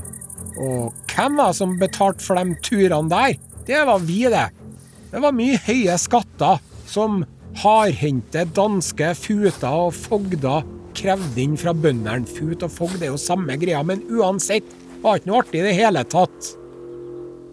Og 0.58 0.94
hvem 1.14 1.38
var 1.38 1.52
det 1.54 1.60
som 1.60 1.78
betalte 1.80 2.26
for 2.26 2.40
de 2.40 2.58
turene 2.66 3.12
der? 3.12 3.38
Det 3.68 3.84
var 3.88 4.04
vi, 4.06 4.24
det. 4.32 4.48
Det 5.12 5.22
var 5.24 5.36
mye 5.36 5.60
høye 5.68 5.98
skatter 6.02 6.62
som 6.88 7.24
hardhendte 7.58 8.46
danske 8.56 9.14
futer 9.18 9.86
og 9.88 9.96
fogder 9.96 10.66
krevde 10.98 11.42
inn 11.44 11.58
fra 11.60 11.74
bøndene. 11.78 12.28
Fut 12.30 12.66
og 12.66 12.74
fogd 12.74 13.04
er 13.04 13.12
jo 13.12 13.22
samme 13.22 13.58
greia, 13.60 13.84
men 13.86 14.04
uansett 14.10 14.66
var 15.04 15.20
ikke 15.20 15.30
noe 15.30 15.44
artig 15.44 15.62
i 15.62 15.68
det 15.68 15.76
hele 15.78 16.04
tatt. 16.10 16.52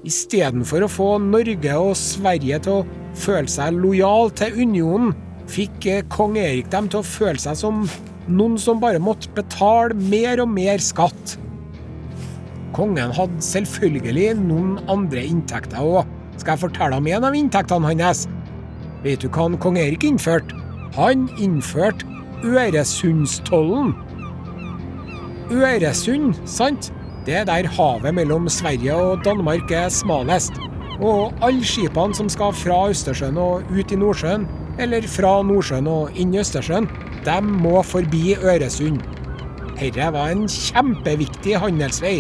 Istedenfor 0.05 0.85
å 0.85 0.93
få 0.93 1.11
Norge 1.23 1.77
og 1.81 1.95
Sverige 1.97 2.61
til 2.65 2.81
å 2.81 2.87
føle 3.17 3.49
seg 3.49 3.79
lojal 3.81 4.33
til 4.37 4.59
unionen, 4.65 5.15
fikk 5.49 5.87
eh, 5.93 6.05
kong 6.13 6.39
Erik 6.41 6.71
dem 6.73 6.89
til 6.93 7.03
å 7.03 7.07
føle 7.07 7.41
seg 7.41 7.57
som 7.61 7.85
noen 8.29 8.59
som 8.61 8.81
bare 8.83 9.03
måtte 9.03 9.33
betale 9.37 9.97
mer 9.97 10.43
og 10.43 10.51
mer 10.53 10.83
skatt. 10.83 11.37
Kongen 12.75 13.13
hadde 13.15 13.45
selvfølgelig 13.45 14.35
noen 14.41 14.79
andre 14.91 15.23
inntekter 15.29 15.83
òg. 15.83 16.09
Skal 16.41 16.57
jeg 16.57 16.65
fortelle 16.65 16.99
om 16.99 17.07
en 17.07 17.29
av 17.29 17.37
inntektene 17.39 17.93
hans? 17.93 18.25
Vet 19.05 19.23
du 19.23 19.29
hva 19.29 19.47
han 19.47 19.61
kong 19.61 19.79
Erik 19.79 20.05
innførte? 20.09 20.57
Han 20.97 21.29
innførte 21.39 22.07
Øresundstollen. 22.45 23.95
Øresund, 25.53 26.35
sant? 26.45 26.91
Det 27.25 27.35
er 27.41 27.47
der 27.49 27.69
havet 27.73 28.15
mellom 28.15 28.49
Sverige 28.53 28.95
og 28.95 29.25
Danmark 29.25 29.71
er 29.73 29.89
smalest. 29.89 30.53
Og 31.01 31.33
alle 31.43 31.65
skipene 31.65 32.15
som 32.17 32.29
skal 32.29 32.53
fra 32.57 32.83
Østersjøen 32.93 33.39
og 33.41 33.71
ut 33.73 33.93
i 33.93 33.99
Nordsjøen, 33.99 34.45
eller 34.79 35.07
fra 35.09 35.39
Nordsjøen 35.47 35.89
og 35.89 36.19
inn 36.21 36.35
i 36.35 36.41
Østersjøen, 36.43 36.89
de 37.25 37.37
må 37.45 37.83
forbi 37.87 38.35
Øresund. 38.37 39.03
Dette 39.79 40.09
var 40.15 40.33
en 40.33 40.47
kjempeviktig 40.51 41.57
handelsvei. 41.61 42.19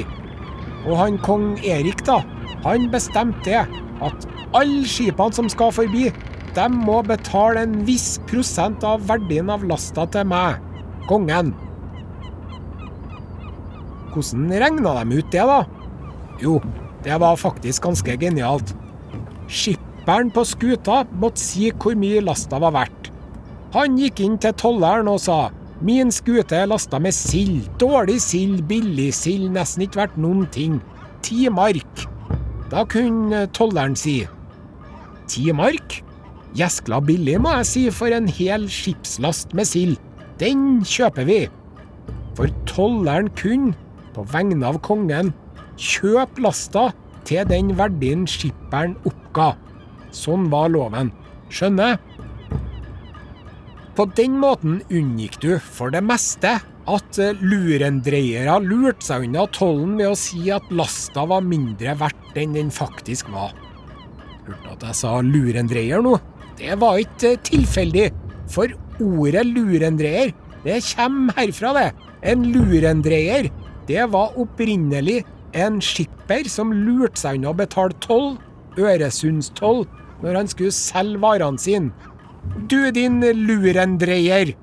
Og 0.84 0.96
han 0.98 1.18
kong 1.24 1.54
Erik, 1.64 2.02
da, 2.06 2.20
han 2.64 2.88
bestemte 2.92 3.44
det, 3.46 3.64
at 4.04 4.26
alle 4.56 4.84
skipene 4.88 5.36
som 5.36 5.48
skal 5.52 5.72
forbi, 5.74 6.08
de 6.54 6.66
må 6.70 7.00
betale 7.06 7.64
en 7.66 7.80
viss 7.86 8.16
prosent 8.30 8.84
av 8.86 9.06
verdien 9.08 9.50
av 9.50 9.64
lasta 9.66 10.06
til 10.14 10.28
meg, 10.30 10.60
kongen. 11.08 11.52
Hvordan 14.14 14.52
regna 14.62 14.98
de 15.00 15.18
ut 15.18 15.32
det, 15.34 15.46
da? 15.50 15.62
Jo, 16.42 16.60
det 17.04 17.16
var 17.20 17.40
faktisk 17.40 17.88
ganske 17.88 18.16
genialt. 18.20 18.74
Skipperen 19.50 20.30
på 20.34 20.44
skuta 20.46 21.02
måtte 21.18 21.42
si 21.42 21.72
hvor 21.74 21.98
mye 21.98 22.22
lasta 22.24 22.60
var 22.62 22.76
verdt. 22.76 23.03
Han 23.74 23.96
gikk 23.98 24.20
inn 24.22 24.36
til 24.38 24.54
tolleren 24.54 25.08
og 25.10 25.18
sa 25.24 25.48
Min 25.84 26.12
skute 26.14 26.54
er 26.54 26.68
lasta 26.70 27.00
med 27.02 27.12
sild. 27.12 27.66
Dårlig 27.82 28.20
sild, 28.22 28.62
billig 28.70 29.10
sild, 29.16 29.48
nesten 29.56 29.82
ikke 29.84 30.04
verdt 30.04 30.20
noen 30.22 30.44
ting. 30.54 30.78
Ti 31.26 31.48
mark. 31.52 32.04
Da 32.70 32.84
kunne 32.88 33.44
tolleren 33.56 33.96
si 33.98 34.22
Ti 35.28 35.50
mark? 35.56 35.98
Gjeskla 36.54 37.00
billig, 37.02 37.40
må 37.42 37.56
jeg 37.58 37.66
si, 37.66 37.82
for 37.90 38.14
en 38.14 38.30
hel 38.30 38.68
skipslast 38.70 39.56
med 39.58 39.66
sild. 39.66 39.98
Den 40.38 40.84
kjøper 40.86 41.26
vi. 41.26 41.40
For 42.38 42.50
tolleren 42.70 43.32
kunne, 43.34 43.74
på 44.14 44.22
vegne 44.30 44.70
av 44.70 44.78
kongen, 44.86 45.32
kjøpe 45.74 46.46
lasta 46.46 46.92
til 47.26 47.42
den 47.50 47.74
verdien 47.78 48.22
skipperen 48.30 48.94
oppga. 49.08 49.56
Sånn 50.14 50.46
var 50.52 50.70
loven. 50.70 51.10
Skjønner? 51.50 51.98
På 53.94 54.08
den 54.10 54.40
måten 54.42 54.80
unngikk 54.90 55.36
du 55.38 55.52
for 55.62 55.92
det 55.94 56.02
meste 56.02 56.56
at 56.90 57.18
lurendreiere 57.40 58.56
lurte 58.64 59.06
seg 59.06 59.28
unna 59.28 59.44
tollen 59.54 59.94
ved 60.00 60.10
å 60.10 60.16
si 60.18 60.48
at 60.52 60.66
lasta 60.74 61.22
var 61.30 61.44
mindre 61.46 61.94
verdt 62.00 62.40
enn 62.42 62.56
den 62.58 62.72
faktisk 62.74 63.30
var. 63.32 63.54
Hørte 64.44 64.72
at 64.74 64.82
jeg 64.88 64.98
sa 64.98 65.12
lurendreier 65.22 66.02
nå? 66.04 66.16
Det 66.58 66.74
var 66.82 66.98
ikke 67.00 67.36
tilfeldig, 67.46 68.08
for 68.50 68.74
ordet 69.02 69.46
lurendreier, 69.46 70.34
det 70.64 70.80
kommer 70.90 71.38
herfra, 71.38 71.72
det. 71.78 71.88
En 72.26 72.44
lurendreier, 72.50 73.50
det 73.88 74.04
var 74.10 74.34
opprinnelig 74.40 75.22
en 75.54 75.78
skipper 75.82 76.48
som 76.50 76.74
lurte 76.74 77.20
seg 77.20 77.38
unna 77.38 77.54
å 77.54 77.58
betale 77.62 77.94
toll, 78.02 78.34
Øresundstoll, 78.74 79.84
når 80.24 80.40
han 80.40 80.48
skulle 80.50 80.74
selge 80.74 81.20
varene 81.22 81.62
sine. 81.62 81.94
Du 82.68 82.90
din 82.94 83.20
lurendreier! 83.20 84.54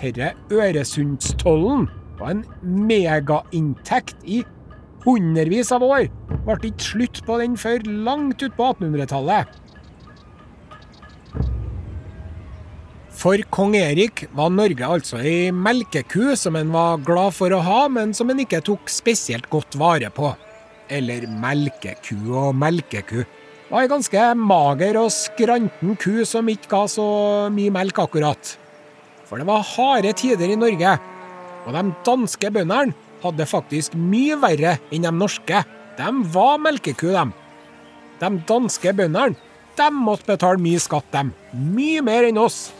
Herre 0.00 0.32
Øresundstollen 0.50 1.88
var 2.20 2.34
en 2.34 2.44
megainntekt 2.62 4.16
i 4.24 4.42
hundrevis 5.04 5.72
av 5.76 5.84
år. 5.84 6.08
Ble 6.46 6.70
ikke 6.70 6.86
slutt 6.86 7.20
på 7.26 7.40
den 7.40 7.56
før 7.60 7.84
langt 8.06 8.44
utpå 8.44 8.72
1800-tallet. 8.74 9.58
For 13.20 13.42
kong 13.52 13.74
Erik 13.76 14.22
var 14.32 14.52
Norge 14.54 14.86
altså 14.86 15.18
ei 15.20 15.50
melkeku 15.52 16.32
som 16.40 16.56
en 16.56 16.70
var 16.72 17.02
glad 17.04 17.34
for 17.36 17.52
å 17.52 17.60
ha, 17.66 17.82
men 17.92 18.14
som 18.16 18.32
en 18.32 18.40
ikke 18.40 18.62
tok 18.64 18.88
spesielt 18.88 19.50
godt 19.52 19.76
vare 19.80 20.08
på. 20.14 20.32
Eller 20.88 21.26
melkeku 21.28 22.16
og 22.32 22.56
melkeku. 22.56 23.26
Var 23.70 23.84
ei 23.84 23.90
ganske 23.90 24.22
mager 24.34 24.96
og 24.98 25.12
skranten 25.14 25.94
ku 26.02 26.24
som 26.26 26.48
ikke 26.50 26.72
ga 26.72 26.80
så 26.90 27.04
mye 27.54 27.70
melk, 27.70 28.00
akkurat. 28.02 28.56
For 29.28 29.38
det 29.38 29.46
var 29.46 29.62
harde 29.76 30.10
tider 30.18 30.50
i 30.50 30.58
Norge, 30.58 30.96
og 31.66 31.76
de 31.76 31.84
danske 32.06 32.50
bøndene 32.50 32.96
hadde 33.22 33.46
faktisk 33.46 33.94
mye 33.94 34.38
verre 34.42 34.78
enn 34.90 35.06
de 35.06 35.12
norske. 35.14 35.62
De 36.00 36.10
var 36.34 36.58
melkeku, 36.58 37.12
dem. 37.14 37.30
De 38.18 38.32
danske 38.48 38.96
bøndene 38.96 39.38
de 39.78 39.86
måtte 39.94 40.26
betale 40.32 40.60
mye 40.60 40.80
skatt, 40.82 41.06
dem. 41.14 41.30
Mye 41.54 42.02
mer 42.04 42.26
enn 42.26 42.40
oss. 42.40 42.72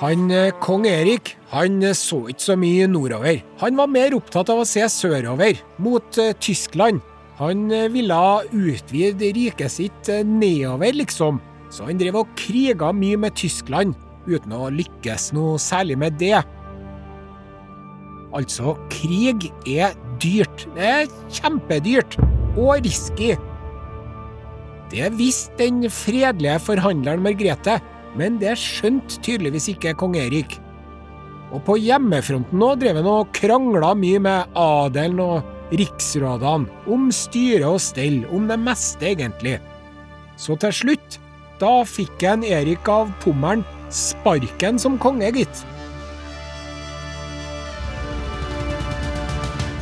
Han 0.00 0.30
eh, 0.32 0.54
kong 0.64 0.86
Erik 0.88 1.34
han 1.50 1.82
eh, 1.84 1.96
så 1.98 2.22
ikke 2.32 2.46
så 2.46 2.56
mye 2.58 2.88
nordover. 2.88 3.42
Han 3.60 3.76
var 3.76 3.90
mer 3.92 4.16
opptatt 4.16 4.48
av 4.52 4.62
å 4.62 4.68
se 4.68 4.86
sørover, 4.88 5.60
mot 5.82 6.20
uh, 6.22 6.32
Tyskland. 6.40 7.02
Han 7.40 7.68
uh, 7.72 7.88
ville 7.92 8.20
utvide 8.52 9.32
riket 9.36 9.72
sitt 9.72 10.12
uh, 10.12 10.22
nedover, 10.26 10.94
liksom. 10.96 11.40
Så 11.70 11.86
han 11.88 12.00
drev 12.00 12.20
og 12.22 12.32
kriga 12.38 12.90
mye 12.94 13.18
med 13.20 13.36
Tyskland, 13.38 13.94
uten 14.28 14.54
å 14.54 14.70
lykkes 14.74 15.30
noe 15.36 15.58
særlig 15.62 15.98
med 16.02 16.18
det. 16.20 16.38
Altså, 18.36 18.76
krig 18.92 19.48
er 19.66 19.94
dyrt. 20.22 20.66
Det 20.76 20.90
er 20.90 21.14
kjempedyrt. 21.40 22.18
Og 22.58 22.82
risky. 22.84 23.36
Det 24.90 25.06
visste 25.14 25.54
den 25.62 25.86
fredelige 25.94 26.58
forhandleren 26.66 27.22
Margrethe 27.22 27.76
men 28.18 28.40
det 28.40 28.56
skjønte 28.58 29.20
tydeligvis 29.24 29.70
ikke 29.74 29.94
kong 29.98 30.16
Erik. 30.18 30.56
Og 31.50 31.62
på 31.66 31.76
hjemmefronten 31.82 32.60
nå 32.62 32.74
drev 32.78 33.00
han 33.00 33.10
og 33.10 33.32
krangla 33.34 33.92
mye 33.98 34.20
med 34.22 34.58
adelen 34.58 35.22
og 35.22 35.56
riksrådene, 35.70 36.68
om 36.90 37.10
styre 37.14 37.68
og 37.70 37.80
stell, 37.82 38.22
om 38.34 38.48
det 38.50 38.58
meste, 38.60 39.12
egentlig. 39.12 39.58
Så 40.40 40.56
til 40.60 40.74
slutt, 40.74 41.18
da 41.60 41.80
fikk 41.84 42.24
en 42.24 42.46
Erik 42.46 42.88
av 42.88 43.10
Pommern 43.24 43.64
sparken 43.92 44.78
som 44.80 44.98
konge, 45.00 45.28
gitt. 45.34 45.62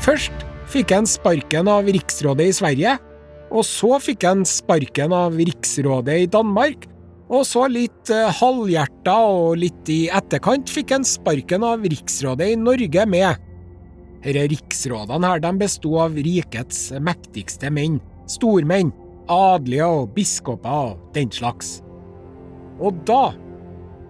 Først 0.05 0.45
fikk 0.73 0.93
han 0.97 1.09
sparken 1.09 1.69
av 1.71 1.89
riksrådet 1.89 2.49
i 2.49 2.57
Sverige, 2.57 2.95
og 3.49 3.65
så 3.65 3.97
fikk 4.03 4.25
han 4.29 4.45
sparken 4.49 5.13
av 5.17 5.37
riksrådet 5.37 6.23
i 6.25 6.31
Danmark, 6.33 6.87
og 7.29 7.45
så 7.45 7.67
litt 7.69 8.13
uh, 8.13 8.31
halvhjerta 8.33 9.15
og 9.29 9.59
litt 9.61 9.91
i 9.93 10.07
etterkant 10.09 10.71
fikk 10.73 10.95
han 10.97 11.05
sparken 11.05 11.65
av 11.67 11.85
riksrådet 11.85 12.55
i 12.55 12.57
Norge 12.61 13.05
med. 13.09 13.48
Disse 14.23 14.47
riksrådene 14.51 15.29
her 15.31 15.43
de 15.43 15.51
besto 15.61 15.93
av 16.03 16.17
rikets 16.19 16.89
mektigste 17.05 17.71
menn, 17.71 18.01
stormenn, 18.27 18.91
adelige 19.31 19.87
og 19.87 20.09
biskoper 20.17 20.91
og 20.91 21.15
den 21.15 21.31
slags. 21.31 21.79
Og 22.83 22.99
da, 23.07 23.33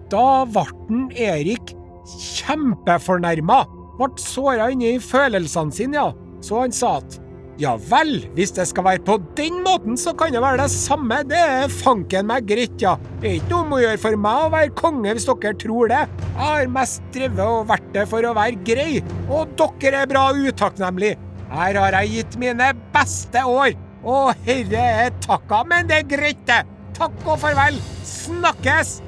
da 0.09 0.45
ble 0.49 1.03
Erik 1.13 1.75
kjempefornærma, 2.09 3.63
ble 3.99 4.09
såra 4.21 4.71
inni 4.73 4.97
følelsene 5.03 5.75
sine, 5.75 5.99
ja, 5.99 6.09
så 6.41 6.63
han 6.63 6.73
sa 6.73 6.97
at 7.03 7.19
ja 7.59 7.73
vel, 7.89 8.21
hvis 8.37 8.53
det 8.55 8.65
skal 8.69 8.85
være 8.87 9.03
på 9.03 9.17
den 9.37 9.59
måten, 9.65 9.97
så 9.99 10.13
kan 10.17 10.31
det 10.33 10.41
være 10.43 10.61
det 10.61 10.71
samme. 10.71 11.19
Det 11.27 11.39
er 11.39 11.73
fanken 11.73 12.29
meg 12.29 12.47
greit, 12.47 12.77
ja. 12.81 12.95
Det 13.19 13.27
er 13.27 13.37
ikke 13.39 13.51
noe 13.51 13.65
om 13.65 13.75
å 13.75 13.81
gjøre 13.83 14.01
for 14.05 14.19
meg 14.25 14.43
å 14.45 14.51
være 14.53 14.75
konge, 14.79 15.15
hvis 15.15 15.27
dere 15.27 15.55
tror 15.59 15.91
det. 15.91 16.01
Jeg 16.29 16.39
har 16.39 16.71
mest 16.71 17.03
drevet 17.15 17.43
og 17.43 17.67
vært 17.73 17.91
det 17.95 18.05
for 18.11 18.29
å 18.29 18.35
være 18.37 18.63
grei, 18.67 19.03
og 19.27 19.57
dere 19.59 20.05
er 20.05 20.11
bra 20.11 20.25
utakknemlige. 20.37 21.19
Her 21.49 21.79
har 21.81 21.99
jeg 21.99 22.13
gitt 22.13 22.39
mine 22.39 22.71
beste 22.93 23.43
år, 23.43 23.73
og 24.07 24.45
herre 24.45 24.89
er 25.05 25.15
takka, 25.25 25.63
men 25.67 25.89
det 25.89 26.03
er 26.03 26.11
greit, 26.15 26.43
det. 26.47 26.63
Takk 26.95 27.15
og 27.25 27.39
farvel. 27.43 27.79
Snakkes! 28.07 28.99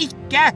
Ikke! 0.00 0.50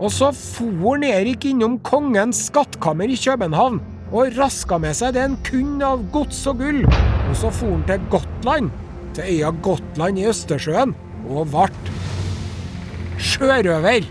Og 0.00 0.10
så 0.12 0.30
for 0.34 1.04
Erik 1.06 1.44
innom 1.48 1.76
kongens 1.86 2.46
skattkammer 2.48 3.10
i 3.10 3.18
København 3.18 3.82
og 4.14 4.36
raska 4.38 4.78
med 4.78 4.94
seg 4.94 5.16
det 5.16 5.24
han 5.24 5.36
kunne 5.46 5.86
av 5.96 6.02
gods 6.14 6.44
og 6.50 6.60
gull. 6.62 6.82
Og 6.86 7.36
så 7.38 7.50
for 7.50 7.74
han 7.74 7.84
til 7.88 8.04
Gotland, 8.12 8.70
til 9.16 9.30
øya 9.32 9.50
Gotland 9.66 10.20
i 10.20 10.28
Østersjøen, 10.30 10.94
og 11.26 11.50
ble 11.50 11.66
sjørøver. 13.18 14.06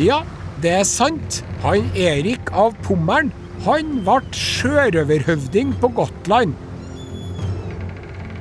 Ja, 0.00 0.22
det 0.64 0.72
er 0.80 0.86
sant. 0.88 1.42
Han 1.64 1.90
Erik 1.96 2.52
av 2.56 2.76
Pommern, 2.86 3.32
han 3.66 3.98
ble 4.06 4.20
sjørøverhøvding 4.36 5.74
på 5.82 5.90
Gotland. 6.00 6.54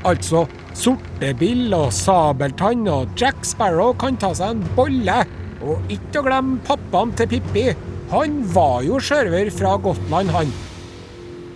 Altså, 0.05 0.45
Sortebill 0.75 1.73
og 1.73 1.89
Sabeltann 1.95 2.85
og 2.91 3.15
Jack 3.19 3.43
Sparrow 3.47 3.95
kan 3.97 4.19
ta 4.21 4.31
seg 4.37 4.55
en 4.55 4.63
bolle. 4.77 5.23
Og 5.65 5.91
ikke 5.91 6.21
å 6.21 6.25
glemme 6.27 6.61
pappaen 6.67 7.13
til 7.17 7.31
Pippi, 7.31 7.69
han 8.11 8.37
var 8.53 8.83
jo 8.85 8.99
sjørøver 9.01 9.49
fra 9.53 9.75
Gotland, 9.81 10.29
han. 10.29 10.53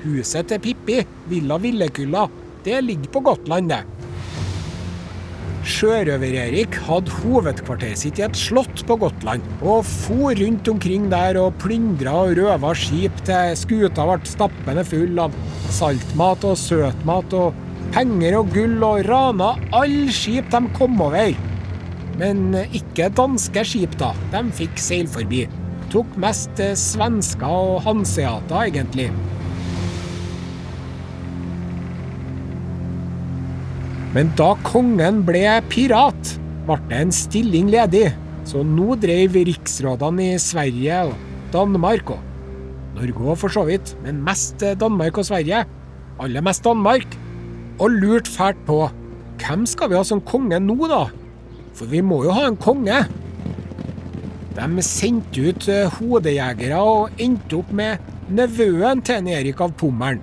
Huset 0.01 0.49
til 0.49 0.61
Pippi, 0.63 1.01
Villa 1.29 1.59
Villekulla, 1.61 2.25
det 2.65 2.81
ligger 2.87 3.11
på 3.13 3.21
Gotland, 3.27 3.69
det. 3.69 3.83
Sjørøver-Erik 5.69 6.73
hadde 6.87 7.13
hovedkvarteret 7.19 7.99
sitt 8.01 8.17
i 8.17 8.25
et 8.25 8.37
slott 8.39 8.81
på 8.87 8.97
Gotland, 9.03 9.45
og 9.61 9.83
for 9.85 10.33
rundt 10.39 10.71
omkring 10.71 11.05
der 11.11 11.37
og 11.37 11.59
plyndra 11.61 12.15
og 12.23 12.39
røva 12.39 12.73
skip 12.73 13.21
til 13.27 13.53
skuta 13.59 14.07
ble 14.07 14.17
stappende 14.31 14.87
full 14.87 15.21
av 15.21 15.35
saltmat 15.75 16.47
og 16.49 16.57
søtmat 16.57 17.37
og 17.37 17.61
penger 17.93 18.39
og 18.39 18.51
gull, 18.55 18.79
og 18.87 19.05
rana 19.05 19.53
alle 19.75 20.09
skip 20.15 20.49
de 20.49 20.65
kom 20.79 20.97
over. 21.05 21.37
Men 22.19 22.53
ikke 22.65 23.11
danske 23.15 23.67
skip, 23.67 23.99
da. 24.01 24.15
De 24.33 24.47
fikk 24.55 24.81
seil 24.81 25.11
forbi 25.11 25.45
tok 25.91 26.15
mest 26.21 26.61
svensker 26.79 27.49
og 27.49 27.81
hanseater, 27.85 28.67
egentlig. 28.69 29.09
Men 34.15 34.31
da 34.39 34.55
kongen 34.65 35.21
ble 35.27 35.43
pirat, 35.69 36.33
ble 36.65 36.79
det 36.89 37.01
en 37.03 37.13
stilling 37.13 37.69
ledig, 37.69 38.07
så 38.49 38.63
nå 38.65 38.95
drev 39.01 39.37
riksrådene 39.49 40.31
i 40.33 40.41
Sverige 40.41 41.03
og 41.11 41.13
Danmark 41.53 42.15
og 42.15 42.25
Norge 42.97 43.21
òg, 43.21 43.35
for 43.37 43.53
så 43.53 43.63
vidt, 43.67 43.93
men 44.03 44.23
mest 44.25 44.63
Danmark 44.81 45.19
og 45.21 45.27
Sverige. 45.29 45.61
Aller 46.19 46.43
mest 46.43 46.65
Danmark. 46.65 47.05
Og 47.79 47.93
lurte 47.95 48.31
fælt 48.33 48.59
på 48.67 48.89
hvem 49.39 49.63
skal 49.69 49.91
vi 49.91 49.95
ha 49.95 50.03
som 50.03 50.19
konge 50.25 50.57
nå, 50.59 50.75
da? 50.89 51.05
For 51.77 51.87
vi 51.87 52.01
må 52.03 52.23
jo 52.25 52.33
ha 52.35 52.49
en 52.49 52.57
konge. 52.59 52.97
De 54.59 54.83
sendte 54.85 55.49
ut 55.49 55.67
eh, 55.71 55.99
hodejegere 55.99 56.79
og 56.83 57.21
endte 57.21 57.61
opp 57.61 57.71
med 57.75 58.03
nevøen 58.35 59.03
til 59.05 59.29
Erik 59.31 59.61
av 59.63 59.71
Pommern. 59.79 60.19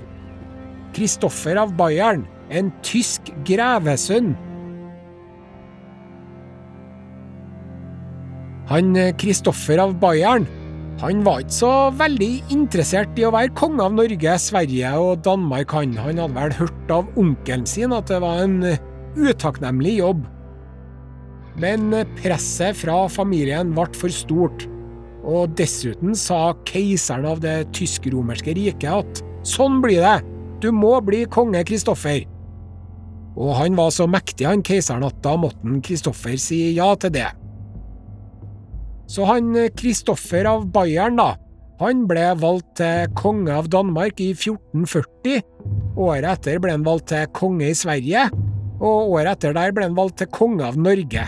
Kristoffer 0.96 1.58
av 1.60 1.72
Bayern, 1.76 2.26
en 2.52 2.68
tysk 2.86 3.32
grevesønn. 3.48 4.34
Han 8.70 8.94
Kristoffer 9.20 9.80
av 9.82 9.96
Bayern 10.02 10.46
han 10.96 11.20
var 11.26 11.42
ikke 11.42 11.52
så 11.52 11.70
veldig 11.92 12.30
interessert 12.54 13.18
i 13.20 13.26
å 13.28 13.32
være 13.34 13.52
konge 13.58 13.84
av 13.84 13.92
Norge, 13.92 14.36
Sverige 14.40 14.94
og 14.96 15.20
Danmark, 15.26 15.74
han. 15.76 15.92
Han 16.00 16.22
hadde 16.22 16.38
vel 16.38 16.54
hørt 16.56 16.94
av 16.94 17.10
onkelen 17.20 17.66
sin 17.68 17.92
at 17.92 18.08
det 18.08 18.22
var 18.24 18.40
en 18.40 18.62
utakknemlig 19.16 19.98
jobb. 19.98 20.24
Men 21.60 21.88
presset 22.18 22.76
fra 22.76 23.06
familien 23.08 23.72
ble 23.76 23.86
for 23.96 24.12
stort, 24.12 24.66
og 25.26 25.54
dessuten 25.58 26.14
sa 26.18 26.52
keiseren 26.68 27.26
av 27.26 27.40
det 27.42 27.56
tysk-romerske 27.76 28.54
riket 28.58 28.90
at 28.92 29.22
sånn 29.46 29.80
blir 29.82 30.04
det, 30.04 30.18
du 30.60 30.68
må 30.72 30.98
bli 31.04 31.24
konge, 31.32 31.62
Kristoffer. 31.68 32.26
Og 33.36 33.52
han 33.58 33.76
var 33.76 33.90
så 33.92 34.06
mektig, 34.08 34.46
han 34.48 34.62
keiseren, 34.64 35.04
at 35.08 35.18
da 35.24 35.34
måtte 35.40 35.80
Kristoffer 35.84 36.36
si 36.40 36.60
ja 36.76 36.92
til 37.00 37.12
det. 37.16 37.28
Så 39.10 39.26
han 39.28 39.52
Kristoffer 39.78 40.48
av 40.50 40.68
Bayern, 40.74 41.18
da, 41.20 41.34
han 41.80 42.06
ble 42.08 42.30
valgt 42.40 42.78
til 42.80 43.08
konge 43.18 43.52
av 43.52 43.68
Danmark 43.72 44.20
i 44.24 44.30
1440. 44.32 45.42
Året 45.96 46.28
etter 46.30 46.60
ble 46.60 46.76
han 46.76 46.86
valgt 46.86 47.10
til 47.12 47.26
konge 47.36 47.68
i 47.68 47.76
Sverige, 47.76 48.28
og 48.80 49.16
året 49.16 49.36
etter 49.36 49.56
der 49.56 49.74
ble 49.76 49.88
han 49.88 49.98
valgt 49.98 50.20
til 50.22 50.32
konge 50.32 50.64
av 50.64 50.80
Norge. 50.80 51.26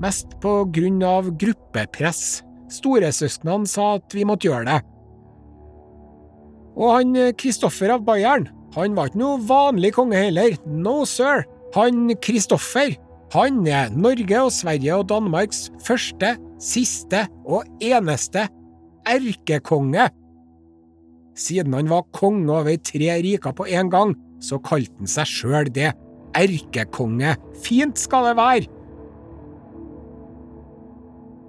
Mest 0.00 0.32
på 0.40 0.62
grunn 0.72 1.02
av 1.04 1.28
gruppepress. 1.40 2.40
Storesøsknene 2.72 3.68
sa 3.68 3.96
at 3.98 4.16
vi 4.16 4.24
måtte 4.28 4.48
gjøre 4.48 4.68
det. 4.68 4.80
Og 6.80 6.94
han 6.94 7.18
Kristoffer 7.36 7.92
av 7.92 8.06
Bayern, 8.06 8.46
han 8.76 8.94
var 8.96 9.10
ikke 9.10 9.20
noe 9.20 9.40
vanlig 9.44 9.92
konge 9.96 10.20
heller. 10.28 10.54
No, 10.64 11.02
sir. 11.08 11.44
Han 11.74 12.14
Kristoffer, 12.22 12.94
han 13.34 13.60
er 13.68 13.92
Norge 13.94 14.46
og 14.46 14.54
Sverige 14.54 14.96
og 15.02 15.08
Danmarks 15.10 15.68
første 15.84 16.32
siste 16.62 17.26
og 17.44 17.66
eneste 17.82 18.46
erkekonge. 19.08 20.08
Siden 21.38 21.76
han 21.76 21.90
var 21.90 22.08
konge 22.16 22.50
over 22.52 22.76
tre 22.84 23.12
riker 23.22 23.54
på 23.56 23.68
én 23.70 23.90
gang, 23.92 24.16
så 24.42 24.58
kalte 24.62 24.92
han 24.98 25.10
seg 25.10 25.30
sjøl 25.30 25.70
det. 25.74 25.92
Erkekonge. 26.38 27.36
Fint 27.64 27.98
skal 27.98 28.30
det 28.30 28.36
være. 28.38 28.79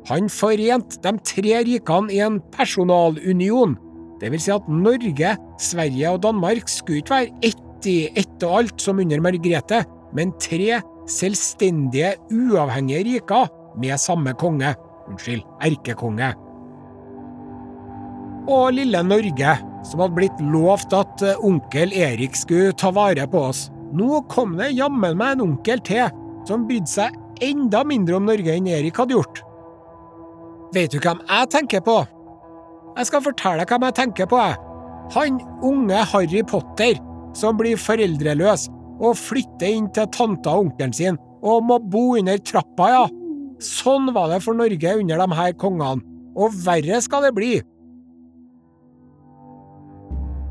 Han 0.10 0.30
forente 0.34 1.00
de 1.04 1.14
tre 1.26 1.62
rikene 1.68 2.14
i 2.14 2.22
en 2.26 2.40
personalunion. 2.54 3.76
Det 4.22 4.32
vil 4.34 4.42
si 4.42 4.54
at 4.54 4.70
Norge, 4.70 5.36
Sverige 5.62 6.14
og 6.14 6.22
Danmark 6.26 6.70
skulle 6.70 7.02
ikke 7.02 7.18
være 7.18 7.52
ett 7.52 7.90
i 7.90 7.98
ett 8.18 8.44
og 8.46 8.60
alt 8.60 8.82
som 8.82 9.02
under 9.02 9.22
Margrethe, 9.24 9.82
men 10.14 10.34
tre 10.42 10.82
selvstendige, 11.10 12.14
uavhengige 12.30 13.06
riker 13.08 13.50
med 13.82 13.98
samme 14.02 14.36
konge 14.38 14.76
unnskyld, 15.12 15.44
erkekonge. 15.62 16.32
Og 18.52 18.74
lille 18.76 19.04
Norge, 19.06 19.56
som 19.88 20.02
hadde 20.04 20.18
blitt 20.18 20.42
lovt 20.54 20.94
at 20.98 21.26
eh, 21.26 21.46
onkel 21.46 21.94
Erik 21.94 22.36
skulle 22.38 22.74
ta 22.78 22.92
vare 22.94 23.28
på 23.30 23.46
oss. 23.52 23.70
Nå 23.94 24.24
kom 24.32 24.56
det 24.60 24.72
jammen 24.78 25.18
meg 25.20 25.36
en 25.36 25.46
onkel 25.50 25.82
til, 25.86 26.10
som 26.48 26.66
brydde 26.68 26.90
seg 26.90 27.18
enda 27.44 27.84
mindre 27.88 28.18
om 28.18 28.28
Norge 28.30 28.56
enn 28.56 28.70
Erik 28.70 29.02
hadde 29.02 29.18
gjort. 29.18 29.44
Vet 30.72 30.94
du 30.94 31.00
hvem 31.04 31.20
jeg 31.28 31.50
tenker 31.52 31.82
på? 31.84 31.98
Jeg 32.98 33.08
skal 33.08 33.24
fortelle 33.24 33.64
deg 33.64 33.72
hvem 33.72 33.88
jeg 33.88 33.98
tenker 33.98 34.30
på, 34.32 34.40
jeg. 34.40 34.60
Han 35.16 35.42
unge 35.68 36.04
Harry 36.14 36.44
Potter 36.48 37.00
som 37.36 37.58
blir 37.60 37.80
foreldreløs 37.80 38.70
og 39.02 39.18
flytter 39.20 39.68
inn 39.72 39.90
til 39.96 40.08
tanta 40.16 40.54
og 40.54 40.68
onkelen 40.68 40.96
sin 40.96 41.20
og 41.42 41.66
må 41.66 41.80
bo 41.92 42.12
under 42.20 42.40
trappa, 42.46 42.88
ja. 42.94 43.04
Sånn 43.62 44.12
var 44.16 44.30
det 44.32 44.42
for 44.46 44.58
Norge 44.58 44.96
under 44.98 45.22
de 45.22 45.38
her 45.38 45.54
kongene, 45.62 46.04
og 46.38 46.54
verre 46.66 47.02
skal 47.02 47.28
det 47.28 47.34
bli. 47.38 47.52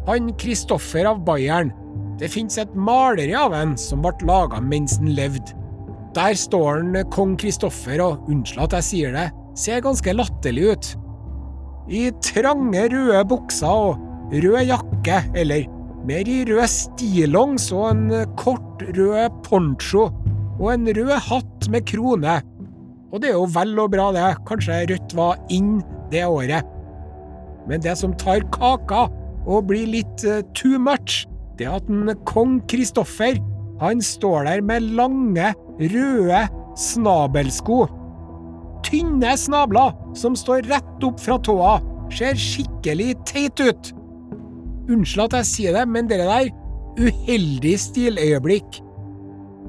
Han 0.08 0.32
Kristoffer 0.40 1.06
av 1.06 1.22
Bayern, 1.26 1.70
det 2.18 2.30
finnes 2.32 2.58
et 2.58 2.72
maleri 2.74 3.34
av 3.38 3.54
en 3.56 3.76
som 3.78 4.02
ble 4.02 4.12
laga 4.26 4.60
mens 4.62 4.98
han 4.98 5.12
levde. 5.16 5.54
Der 6.14 6.34
står 6.34 6.80
han 6.80 7.10
kong 7.14 7.36
Kristoffer, 7.38 8.02
og 8.02 8.30
unnskyld 8.30 8.66
at 8.66 8.78
jeg 8.80 8.88
sier 8.88 9.14
det, 9.14 9.28
ser 9.58 9.82
ganske 9.84 10.14
latterlig 10.14 10.70
ut. 10.72 10.90
I 11.90 12.08
trange, 12.24 12.86
røde 12.92 13.22
bukser 13.30 13.70
og 13.70 14.32
rød 14.32 14.62
jakke, 14.68 15.22
eller 15.34 15.66
mer 16.06 16.28
i 16.28 16.42
rød 16.48 16.68
stillongs 16.70 17.70
og 17.76 17.88
en 17.90 18.04
kort, 18.40 18.84
rød 18.96 19.40
poncho 19.46 20.08
og 20.60 20.68
en 20.74 20.90
rød 20.96 21.16
hatt 21.28 21.70
med 21.72 21.86
krone. 21.88 22.40
Og 23.10 23.22
det 23.22 23.32
er 23.32 23.38
jo 23.38 23.48
vel 23.50 23.78
og 23.82 23.90
bra, 23.94 24.10
det. 24.14 24.28
Kanskje 24.46 24.84
Rødt 24.92 25.14
var 25.18 25.40
inn 25.50 25.80
det 26.12 26.22
året. 26.28 26.66
Men 27.68 27.82
det 27.82 27.96
som 27.98 28.14
tar 28.18 28.44
kaka 28.54 29.08
og 29.48 29.66
blir 29.70 29.88
litt 29.90 30.24
uh, 30.26 30.40
too 30.54 30.78
much, 30.78 31.24
det 31.58 31.66
er 31.66 31.80
at 31.80 31.90
en 31.90 32.12
kong 32.28 32.60
Kristoffer 32.70 33.40
han 33.80 34.02
står 34.04 34.44
der 34.44 34.62
med 34.64 34.90
lange, 34.96 35.52
røde 35.80 36.42
snabelsko. 36.76 37.86
Tynne 38.90 39.36
snabler 39.38 39.94
som 40.18 40.34
står 40.36 40.66
rett 40.70 41.06
opp 41.06 41.20
fra 41.22 41.38
tåa. 41.38 41.78
Ser 42.10 42.38
skikkelig 42.38 43.14
teit 43.28 43.60
ut. 43.62 43.92
Unnskyld 44.90 45.28
at 45.28 45.40
jeg 45.40 45.50
sier 45.50 45.76
det, 45.78 45.86
men 45.86 46.10
det 46.10 46.18
der 46.18 46.50
uheldig 46.98 47.76
stiløyeblikk. 47.78 48.80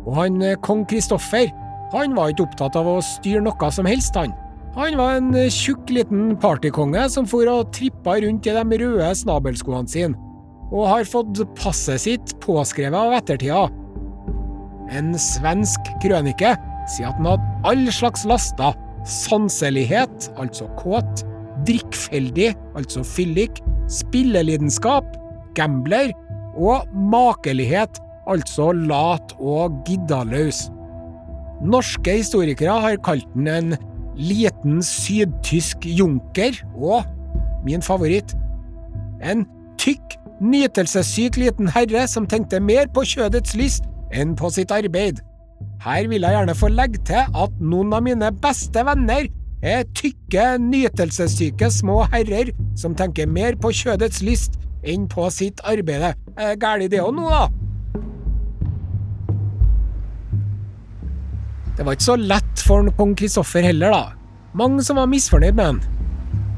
Og 0.08 0.16
han 0.18 0.42
eh, 0.42 0.58
kong 0.66 0.88
Kristoffer 0.90 1.52
han 1.92 2.16
var 2.16 2.32
ikke 2.32 2.46
opptatt 2.48 2.78
av 2.80 2.88
å 2.88 3.02
styre 3.04 3.44
noe 3.44 3.70
som 3.76 3.88
helst, 3.90 4.16
han. 4.16 4.32
Han 4.78 4.96
var 4.96 5.18
en 5.18 5.34
tjukk 5.52 5.90
liten 5.92 6.38
partykonge 6.40 7.04
som 7.12 7.26
for 7.28 7.50
og 7.52 7.74
trippa 7.76 8.16
rundt 8.24 8.48
i 8.48 8.54
de 8.56 8.78
røde 8.80 9.10
snabelskoene 9.20 9.92
sine, 9.92 10.16
og 10.72 10.88
har 10.88 11.10
fått 11.10 11.42
passet 11.60 12.00
sitt 12.06 12.34
påskrevet 12.44 12.96
av 12.96 13.18
ettertida. 13.18 13.66
En 14.96 15.12
svensk 15.20 15.92
krønike 16.04 16.54
sier 16.94 17.10
at 17.12 17.20
han 17.20 17.34
hadde 17.34 17.68
all 17.68 17.84
slags 17.92 18.24
laster. 18.28 18.72
Sanselighet, 19.08 20.32
altså 20.38 20.68
kåt, 20.78 21.24
drikkfeldig, 21.68 22.52
altså 22.76 23.04
fyllik, 23.04 23.62
spillelidenskap, 23.90 25.06
gambler, 25.56 26.12
og 26.56 26.88
makelighet, 26.94 28.02
altså 28.28 28.72
lat 28.72 29.34
og 29.40 29.82
giddaløs. 29.88 30.70
Norske 31.62 32.18
historikere 32.22 32.80
har 32.82 33.02
kalt 33.06 33.28
den 33.34 33.48
en 33.48 33.76
liten 34.18 34.82
sydtysk 34.84 35.86
junker, 35.86 36.58
og 36.76 37.04
min 37.66 37.82
favoritt 37.82 38.36
en 39.22 39.46
tykk, 39.82 40.18
nytelsessyk 40.42 41.38
liten 41.38 41.70
herre 41.70 42.08
som 42.10 42.26
tenkte 42.30 42.60
mer 42.60 42.90
på 42.94 43.06
kjødets 43.06 43.54
lyst 43.58 43.86
enn 44.14 44.34
på 44.38 44.50
sitt 44.54 44.74
arbeid. 44.74 45.22
Her 45.82 46.08
vil 46.12 46.22
jeg 46.22 46.36
gjerne 46.36 46.58
få 46.58 46.70
legge 46.72 47.02
til 47.10 47.38
at 47.44 47.62
noen 47.62 47.94
av 47.98 48.04
mine 48.06 48.30
beste 48.44 48.84
venner 48.86 49.30
er 49.62 49.86
tykke, 49.98 50.58
nytelsessyke 50.62 51.70
små 51.74 52.02
herrer 52.12 52.52
som 52.78 52.96
tenker 52.98 53.30
mer 53.30 53.58
på 53.62 53.74
kjødets 53.82 54.22
lyst 54.26 54.58
enn 54.82 55.08
på 55.10 55.28
sitt 55.34 55.62
arbeid. 55.68 56.18
Det 56.38 56.56
galt 56.62 56.90
det 56.94 57.02
òg 57.02 57.14
nå, 57.18 57.30
da? 57.30 57.50
Det 61.78 61.86
var 61.86 61.98
ikke 61.98 62.10
så 62.10 62.18
lett 62.20 62.62
for 62.66 62.90
kong 62.98 63.14
Kristoffer 63.18 63.66
heller, 63.66 63.94
da. 63.94 64.18
Mange 64.58 64.84
som 64.86 65.00
var 65.00 65.10
misfornøyd 65.10 65.56
med 65.58 65.66
han. 65.66 65.80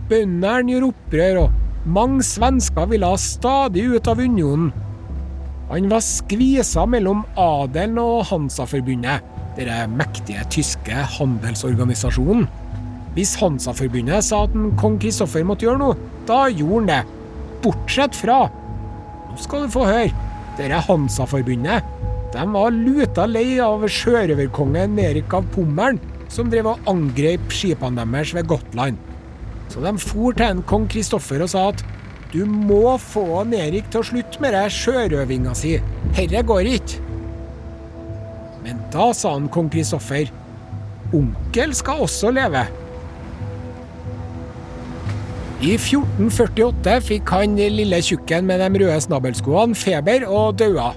Bøndene 0.09 0.73
gjorde 0.73 0.89
opprør, 0.89 1.37
og 1.45 1.91
mange 1.95 2.23
svensker 2.27 2.89
ville 2.91 3.11
stadig 3.21 3.85
ut 3.93 4.09
av 4.09 4.19
unionen. 4.23 4.71
Han 5.73 5.87
var 5.89 6.03
skvisa 6.05 6.83
mellom 6.85 7.23
adelen 7.39 7.95
og 7.97 8.27
Hansa-forbundet, 8.29 9.23
den 9.57 9.95
mektige 9.97 10.43
tyske 10.53 11.05
handelsorganisasjonen. 11.15 12.43
Hvis 13.15 13.31
Hansa-forbundet 13.41 14.21
sa 14.27 14.43
at 14.45 14.53
kong 14.77 14.99
Kristoffer 15.01 15.41
måtte 15.41 15.65
gjøre 15.65 15.81
noe, 15.81 15.97
da 16.29 16.43
gjorde 16.51 16.75
han 16.75 16.91
det. 16.91 16.99
Bortsett 17.63 18.13
fra 18.13 18.43
Nå 19.31 19.39
skal 19.41 19.65
du 19.65 19.73
få 19.73 19.87
høre. 19.89 20.11
Dette 20.59 20.83
Hansaforbundet 20.85 21.89
de 22.33 22.45
var 22.53 22.73
luta 22.73 23.25
lei 23.29 23.57
av 23.61 23.81
sjørøverkongen 23.89 25.01
Erik 25.01 25.33
av 25.33 25.49
Pommern, 25.55 25.97
som 26.29 26.53
drev 26.53 26.69
og 26.69 26.85
angrep 26.89 27.49
skipene 27.53 28.05
deres 28.13 28.35
ved 28.37 28.45
Gotland. 28.49 29.01
Så 29.73 29.81
de 29.81 29.97
for 29.97 30.37
til 30.37 30.51
en 30.51 30.63
kong 30.69 30.85
Kristoffer 30.89 31.41
og 31.41 31.49
sa 31.49 31.67
at 31.71 31.81
du 32.33 32.45
må 32.49 32.95
få 32.97 33.43
Erik 33.53 33.91
til 33.93 34.01
å 34.01 34.07
slutte 34.07 34.41
med 34.41 34.55
det 34.55 34.65
sjørøvinga 34.73 35.53
si. 35.57 35.75
Herre 36.17 36.41
går 36.49 36.69
ikke. 36.71 37.01
Men 38.63 38.79
da 38.93 39.11
sa 39.13 39.35
han 39.35 39.51
kong 39.53 39.69
Kristoffer, 39.69 40.31
onkel 41.13 41.75
skal 41.77 42.01
også 42.07 42.31
leve. 42.33 42.63
I 45.63 45.77
1448 45.77 46.97
fikk 47.05 47.29
han 47.31 47.53
lille 47.55 48.01
tjukken 48.03 48.49
med 48.49 48.59
de 48.63 48.81
røde 48.81 48.97
snabelskoene 49.05 49.77
feber 49.77 50.25
og 50.25 50.57
daua. 50.59 50.89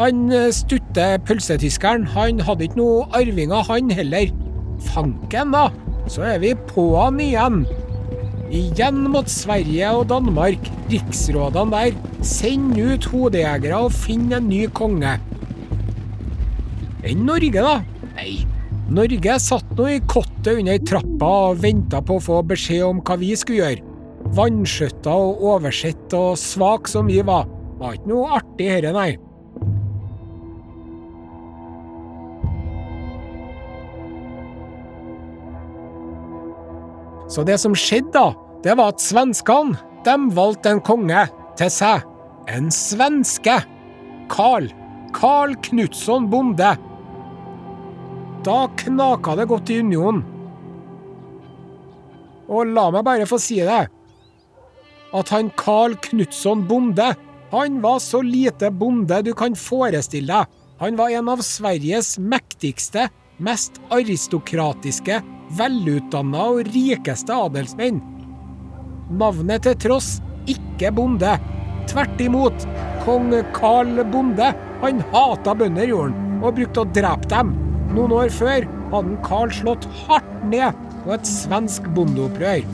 Han 0.00 0.32
stutte 0.50 1.12
pølsetyskeren. 1.28 2.08
Han 2.16 2.40
hadde 2.42 2.66
ikke 2.66 2.80
noe 2.80 3.04
arvinger, 3.14 3.62
han 3.68 3.92
heller. 3.94 4.32
Fanken, 4.88 5.52
da! 5.54 5.68
Så 6.10 6.24
er 6.26 6.40
vi 6.42 6.56
på'n 6.72 7.20
igjen. 7.22 7.62
Igjen 8.54 9.00
mot 9.10 9.26
Sverige 9.26 9.88
og 9.98 10.04
Danmark. 10.12 10.68
Riksrådene 10.86 11.74
der. 11.74 11.96
Send 12.22 12.76
ut 12.78 13.08
hodejegere 13.10 13.80
og 13.88 13.90
finn 13.92 14.28
en 14.32 14.46
ny 14.46 14.68
konge. 14.70 15.16
Enn 17.04 17.24
Norge, 17.26 17.64
da? 17.64 17.80
Nei, 18.14 18.44
Norge 18.94 19.40
satt 19.42 19.74
nå 19.74 19.88
i 19.96 19.98
kottet 20.06 20.52
under 20.54 20.78
trappa 20.86 21.32
og 21.48 21.64
venta 21.64 21.98
på 21.98 22.20
å 22.20 22.22
få 22.22 22.38
beskjed 22.46 22.86
om 22.86 23.02
hva 23.02 23.18
vi 23.18 23.34
skulle 23.36 23.58
gjøre. 23.64 23.90
Vanskjøtta 24.38 25.18
og 25.18 25.42
oversett 25.50 26.14
og 26.16 26.38
svak 26.40 26.88
som 26.88 27.10
vi 27.10 27.18
var. 27.26 27.50
Var 27.80 27.98
ikke 27.98 28.12
noe 28.14 28.38
artig 28.38 28.70
herre, 28.70 28.94
nei. 28.94 29.10
Så 37.34 37.42
det 37.42 37.58
som 37.58 37.74
skjedde, 37.74 38.14
da, 38.14 38.43
det 38.64 38.74
var 38.78 38.94
at 38.94 39.02
svenskene 39.04 39.76
de 40.04 40.14
valgte 40.36 40.72
en 40.72 40.82
konge 40.84 41.26
til 41.58 41.70
seg. 41.72 42.04
En 42.48 42.70
svenske. 42.72 43.58
Carl. 44.32 44.70
Carl 45.14 45.54
Knutson 45.64 46.28
Bonde. 46.32 46.74
Da 48.44 48.56
knaka 48.80 49.36
det 49.38 49.48
godt 49.48 49.72
i 49.72 49.80
unionen. 49.84 50.24
Og 52.48 52.72
la 52.76 52.90
meg 52.92 53.04
bare 53.06 53.28
få 53.28 53.38
si 53.40 53.60
det, 53.64 53.84
at 55.14 55.30
han 55.32 55.52
Carl 55.56 55.94
Knutson 56.08 56.64
Bonde, 56.68 57.14
han 57.54 57.78
var 57.84 58.00
så 58.02 58.20
lite 58.24 58.68
bonde 58.74 59.20
du 59.24 59.32
kan 59.38 59.56
forestille 59.56 60.28
deg. 60.42 60.60
Han 60.82 60.98
var 60.98 61.14
en 61.14 61.30
av 61.30 61.44
Sveriges 61.46 62.16
mektigste, 62.18 63.06
mest 63.38 63.78
aristokratiske, 63.94 65.20
velutdanna 65.56 66.48
og 66.50 66.74
rikeste 66.74 67.36
adelsmenn. 67.46 68.02
Navnet 69.12 69.66
til 69.66 69.76
tross 69.84 70.14
ikke 70.48 70.88
bonde. 70.96 71.34
Tvert 71.90 72.20
imot. 72.24 72.64
Kong 73.04 73.34
Karl 73.52 74.00
Bonde 74.08 74.54
han 74.80 75.02
hata 75.12 75.52
bønder, 75.56 75.88
gjorde 75.88 76.12
han, 76.12 76.40
og 76.40 76.56
brukte 76.56 76.82
å 76.82 76.88
drepe 76.96 77.28
dem. 77.32 77.52
Noen 77.94 78.14
år 78.16 78.32
før 78.32 78.64
hadde 78.92 79.18
Karl 79.24 79.52
slått 79.52 79.86
hardt 80.04 80.32
ned 80.48 80.76
på 81.04 81.14
et 81.14 81.28
svensk 81.28 81.86
bondeopprør. 81.96 82.64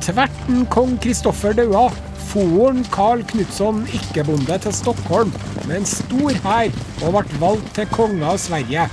Tverten 0.00 0.64
kong 0.72 0.96
Kristoffer 1.02 1.54
daua, 1.54 1.88
foren 2.30 2.82
Karl 2.94 3.22
Knutson 3.30 3.84
ikke-bonde 3.94 4.56
til 4.64 4.74
Stockholm 4.74 5.30
med 5.66 5.76
en 5.80 5.88
stor 5.88 6.38
hær 6.46 6.70
og 7.04 7.14
ble 7.18 7.40
valgt 7.42 7.74
til 7.78 7.90
konge 7.94 8.26
av 8.26 8.40
Sverige. 8.42 8.88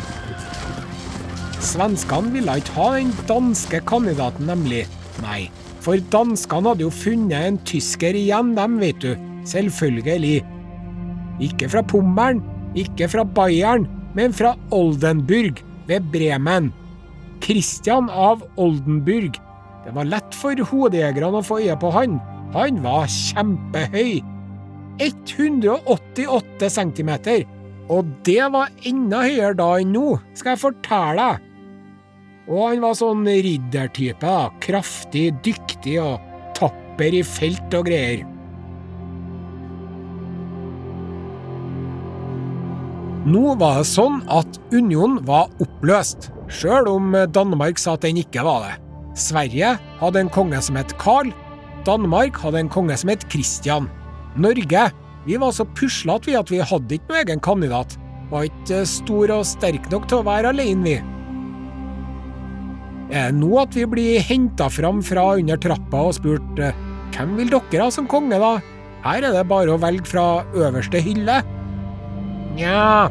Svenskene 1.63 2.33
ville 2.35 2.59
ikke 2.61 2.77
ha 2.77 2.91
den 2.97 3.13
danske 3.29 3.81
kandidaten, 3.89 4.49
nemlig. 4.49 4.85
Nei, 5.23 5.47
for 5.83 5.99
danskene 6.13 6.73
hadde 6.73 6.85
jo 6.85 6.93
funnet 6.93 7.37
en 7.37 7.57
tysker 7.67 8.17
igjen, 8.17 8.53
dem, 8.57 8.77
vet 8.81 8.99
du. 9.03 9.13
Selvfølgelig. 9.47 10.41
Ikke 11.43 11.69
fra 11.71 11.83
Pommern, 11.85 12.41
ikke 12.77 13.07
fra 13.09 13.23
Bayern, 13.25 13.87
men 14.17 14.33
fra 14.35 14.55
Oldenburg 14.73 15.61
ved 15.87 16.07
Bremen. 16.13 16.71
Christian 17.43 18.09
av 18.09 18.43
Oldenburg. 18.57 19.37
Det 19.85 19.93
var 19.95 20.09
lett 20.09 20.35
for 20.35 20.57
hodejegerne 20.71 21.39
å 21.39 21.45
få 21.45 21.61
øye 21.63 21.77
på 21.79 21.91
han. 21.95 22.17
Han 22.55 22.81
var 22.83 23.07
kjempehøy. 23.11 24.17
188 24.99 26.69
cm. 26.73 27.11
Og 27.93 28.09
det 28.27 28.41
var 28.51 28.73
enda 28.89 29.21
høyere 29.23 29.55
da 29.55 29.69
enn 29.79 29.93
nå, 29.95 30.17
skal 30.35 30.55
jeg 30.55 30.63
fortelle 30.65 31.21
deg. 31.21 31.45
Og 32.47 32.63
han 32.63 32.81
var 32.83 32.95
sånn 32.95 33.25
riddertype. 33.27 34.19
da, 34.23 34.49
Kraftig, 34.63 35.33
dyktig 35.43 35.99
og 36.01 36.19
tapper 36.55 37.13
i 37.13 37.23
felt 37.23 37.73
og 37.75 37.87
greier. 37.89 38.23
Nå 43.27 43.57
var 43.59 43.81
det 43.81 43.89
sånn 43.89 44.21
at 44.31 44.59
unionen 44.71 45.19
var 45.27 45.49
oppløst, 45.59 46.29
sjøl 46.47 46.87
om 46.87 47.11
Danmark 47.35 47.79
sa 47.81 47.97
at 47.97 48.05
den 48.07 48.21
ikke 48.21 48.45
var 48.47 48.63
det. 48.63 48.77
Sverige 49.19 49.73
hadde 49.99 50.21
en 50.21 50.31
konge 50.31 50.61
som 50.63 50.79
het 50.79 50.93
Carl. 51.01 51.33
Danmark 51.83 52.39
hadde 52.39 52.61
en 52.63 52.71
konge 52.71 52.95
som 52.95 53.11
het 53.11 53.25
Christian. 53.27 53.89
Norge 54.39 54.87
vi 55.27 55.35
var 55.35 55.51
så 55.51 55.65
puslete 55.75 56.37
at 56.39 56.51
vi 56.53 56.61
hadde 56.63 56.95
ikke 56.95 57.11
noen 57.11 57.19
egen 57.25 57.43
kandidat. 57.43 57.97
Var 58.31 58.47
ikke 58.47 58.85
stor 58.87 59.33
og 59.35 59.45
sterk 59.49 59.91
nok 59.91 60.07
til 60.07 60.21
å 60.21 60.27
være 60.27 60.53
alene, 60.55 60.85
vi. 60.87 61.16
Er 63.07 63.31
det 63.31 63.39
nå 63.39 63.53
at 63.61 63.75
vi 63.77 63.85
blir 63.87 64.23
henta 64.27 64.67
fram 64.71 64.99
fra 65.05 65.29
under 65.39 65.59
trappa 65.63 66.07
og 66.09 66.17
spurt 66.17 66.59
hvem 67.15 67.37
vil 67.37 67.49
dere 67.53 67.85
ha 67.85 67.93
som 67.93 68.07
konge, 68.09 68.35
da? 68.35 68.57
Her 69.05 69.23
er 69.29 69.37
det 69.37 69.45
bare 69.47 69.71
å 69.73 69.79
velge 69.79 70.09
fra 70.09 70.43
øverste 70.57 70.99
hylle. 71.01 71.39
Nja 72.57 73.07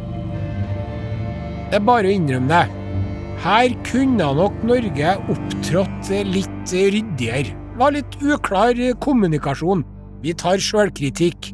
Det 1.70 1.78
er 1.80 1.86
bare 1.86 2.10
å 2.10 2.14
innrømme 2.14 2.50
det. 2.50 2.84
Her 3.42 3.72
kunne 3.88 4.28
nok 4.36 4.62
Norge 4.68 5.16
opptrådt 5.32 6.12
litt 6.28 6.72
ryddigere. 6.72 7.56
Var 7.76 7.96
litt 7.96 8.16
uklar 8.24 8.78
kommunikasjon. 9.04 9.82
Vi 10.22 10.32
tar 10.36 10.62
sjølkritikk. 10.62 11.52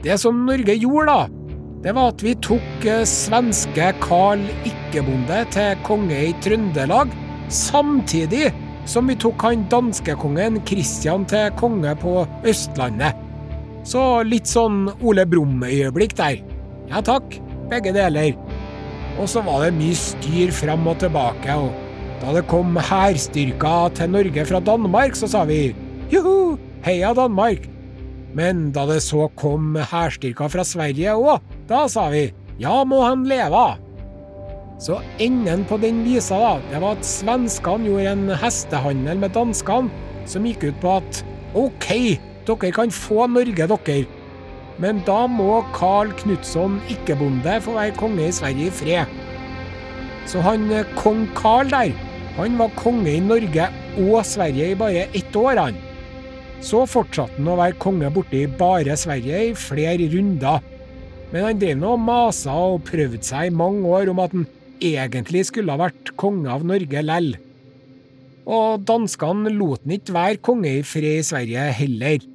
Det 0.00 0.16
som 0.20 0.46
Norge 0.46 0.78
gjorde, 0.80 1.12
da, 1.12 1.39
det 1.80 1.94
var 1.96 2.10
at 2.12 2.20
vi 2.20 2.34
tok 2.44 2.84
svenske 3.08 3.86
Karl 4.02 4.42
Ikke-bonde 4.68 5.38
til 5.54 5.78
konge 5.86 6.18
i 6.28 6.34
Trøndelag, 6.44 7.12
samtidig 7.48 8.50
som 8.88 9.08
vi 9.08 9.16
tok 9.20 9.40
han 9.46 9.64
danskekongen 9.72 10.60
Kristian 10.68 11.24
til 11.30 11.48
konge 11.56 11.94
på 12.02 12.24
Østlandet. 12.48 13.16
Så 13.88 14.20
litt 14.28 14.50
sånn 14.50 14.90
Ole 15.00 15.24
Brumm-øyeblikk 15.28 16.12
der. 16.18 16.42
Ja 16.90 17.00
takk, 17.04 17.38
begge 17.70 17.94
deler. 17.96 18.36
Og 19.16 19.28
så 19.30 19.40
var 19.46 19.64
det 19.64 19.76
mye 19.78 19.96
styr 19.96 20.52
fram 20.52 20.84
og 20.90 21.00
tilbake, 21.00 21.56
og 21.56 21.72
da 22.20 22.36
det 22.36 22.44
kom 22.50 22.76
hærstyrker 22.76 23.96
til 23.96 24.12
Norge 24.12 24.44
fra 24.52 24.60
Danmark, 24.60 25.16
så 25.16 25.30
sa 25.32 25.46
vi 25.48 25.70
joho, 26.12 26.58
heia 26.84 27.14
Danmark. 27.16 27.64
Men 28.36 28.68
da 28.74 28.84
det 28.86 29.00
så 29.02 29.26
kom 29.38 29.74
hærstyrker 29.74 30.50
fra 30.52 30.64
Sverige 30.66 31.16
òg, 31.18 31.40
da 31.70 31.86
sa 31.90 32.08
vi 32.12 32.28
ja, 32.60 32.82
må 32.84 33.00
han 33.06 33.24
leve. 33.28 33.64
Så 34.80 35.00
enden 35.20 35.64
på 35.68 35.76
den 35.80 36.02
visa 36.06 36.38
da, 36.40 36.52
det 36.70 36.80
var 36.80 36.96
at 36.96 37.08
svenskene 37.08 37.88
gjorde 37.88 38.14
en 38.14 38.36
hestehandel 38.40 39.20
med 39.20 39.34
danskene, 39.36 39.90
som 40.28 40.46
gikk 40.46 40.70
ut 40.70 40.78
på 40.82 40.94
at 41.00 41.22
OK, 41.58 41.88
dere 42.48 42.72
kan 42.76 42.92
få 42.94 43.26
Norge, 43.32 43.66
dere. 43.74 43.98
Men 44.80 45.02
da 45.04 45.26
må 45.28 45.58
Karl 45.76 46.12
Knutson, 46.22 46.78
ikke-bonde 46.92 47.58
få 47.64 47.76
være 47.76 47.96
konge 47.98 48.28
i 48.28 48.32
Sverige 48.32 48.70
i 48.70 48.72
fred. 48.72 49.18
Så 50.28 50.40
han 50.44 50.68
kong 50.96 51.26
Karl 51.36 51.72
der, 51.72 51.92
han 52.38 52.56
var 52.60 52.72
konge 52.78 53.12
i 53.12 53.20
Norge 53.24 53.68
og 54.00 54.24
Sverige 54.24 54.70
i 54.72 54.78
bare 54.78 55.08
ett 55.16 55.36
år, 55.36 55.60
han. 55.66 55.80
Så 56.60 56.82
fortsatte 56.88 57.38
han 57.38 57.48
å 57.48 57.58
være 57.58 57.78
konge 57.80 58.10
borti 58.12 58.44
bare 58.60 58.96
Sverige 59.00 59.44
i 59.48 59.52
flere 59.56 60.08
runder. 60.12 60.60
Men 61.30 61.46
han 61.46 61.60
drev 61.60 61.78
nå 61.78 61.94
og 61.94 62.02
masa 62.04 62.54
og 62.72 62.82
prøvde 62.88 63.22
seg 63.24 63.48
i 63.48 63.54
mange 63.54 63.86
år 63.88 64.10
om 64.12 64.20
at 64.22 64.34
han 64.34 64.48
egentlig 64.80 65.46
skulle 65.48 65.72
ha 65.72 65.80
vært 65.80 66.12
konge 66.20 66.50
av 66.52 66.66
Norge 66.66 67.04
lell. 67.04 67.32
Og 68.50 68.84
danskene 68.88 69.52
lot 69.54 69.84
han 69.84 69.96
ikke 69.96 70.16
være 70.16 70.42
konge 70.44 70.74
i 70.80 70.84
fred 70.86 71.20
i 71.20 71.26
Sverige 71.26 71.66
heller. 71.80 72.28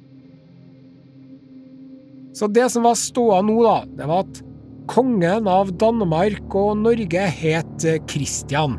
Så 2.36 2.48
det 2.52 2.66
som 2.72 2.84
var 2.84 2.98
ståa 3.00 3.40
nå, 3.44 3.56
da, 3.64 3.78
det 3.96 4.08
var 4.10 4.26
at 4.26 4.42
kongen 4.90 5.48
av 5.50 5.72
Danmark 5.80 6.54
og 6.58 6.82
Norge 6.82 7.28
het 7.38 7.86
Christian. 8.10 8.76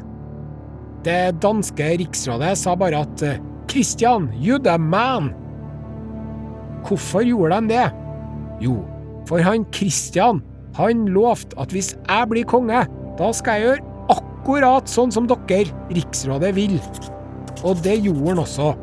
Det 1.07 1.37
danske 1.41 1.93
riksrådet 2.03 2.53
sa 2.59 2.75
bare 2.79 3.05
at 3.05 3.23
Christian, 3.71 4.29
you 4.41 4.59
the 4.59 4.77
man. 4.77 5.33
Hvorfor 6.87 7.25
gjorde 7.25 7.61
de 7.61 7.73
det? 7.73 7.87
Jo, 8.63 8.79
for 9.27 9.43
han 9.43 9.65
Christian, 9.75 10.41
han 10.77 11.05
lovte 11.11 11.57
at 11.59 11.73
hvis 11.75 11.93
jeg 11.95 12.29
blir 12.31 12.47
konge, 12.47 12.85
da 13.17 13.31
skal 13.35 13.59
jeg 13.59 13.67
gjøre 13.67 14.17
akkurat 14.17 14.89
sånn 14.89 15.11
som 15.11 15.27
dere, 15.29 15.67
riksrådet, 15.91 16.53
vil. 16.55 16.77
Og 17.65 17.79
det 17.83 17.97
gjorde 18.05 18.29
han 18.29 18.43
også. 18.45 18.73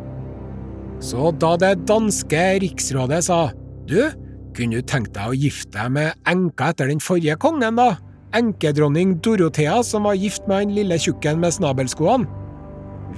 Så 1.04 1.30
da 1.40 1.54
det 1.60 1.74
danske 1.88 2.42
riksrådet 2.64 3.24
sa 3.26 3.46
du, 3.88 4.10
kunne 4.54 4.80
du 4.80 4.86
tenkt 4.86 5.14
deg 5.16 5.32
å 5.32 5.36
gifte 5.36 5.74
deg 5.76 5.94
med 5.96 6.28
enka 6.30 6.70
etter 6.72 6.90
den 6.92 7.02
forrige 7.02 7.36
kongen, 7.42 7.80
da? 7.80 7.94
enkedronning 8.34 9.18
Dorothea 9.22 9.82
som 9.86 10.08
var 10.08 10.18
gift 10.18 10.48
med 10.48 10.64
han 10.64 10.74
lille 10.74 10.98
tjukken 10.98 11.40
med 11.42 11.54
snabelskoene? 11.54 12.26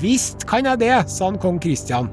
Visst 0.01 0.45
kan 0.49 0.67
jeg 0.69 0.83
det, 0.85 0.95
sa 1.09 1.31
han 1.31 1.41
kong 1.41 1.59
Kristian. 1.63 2.11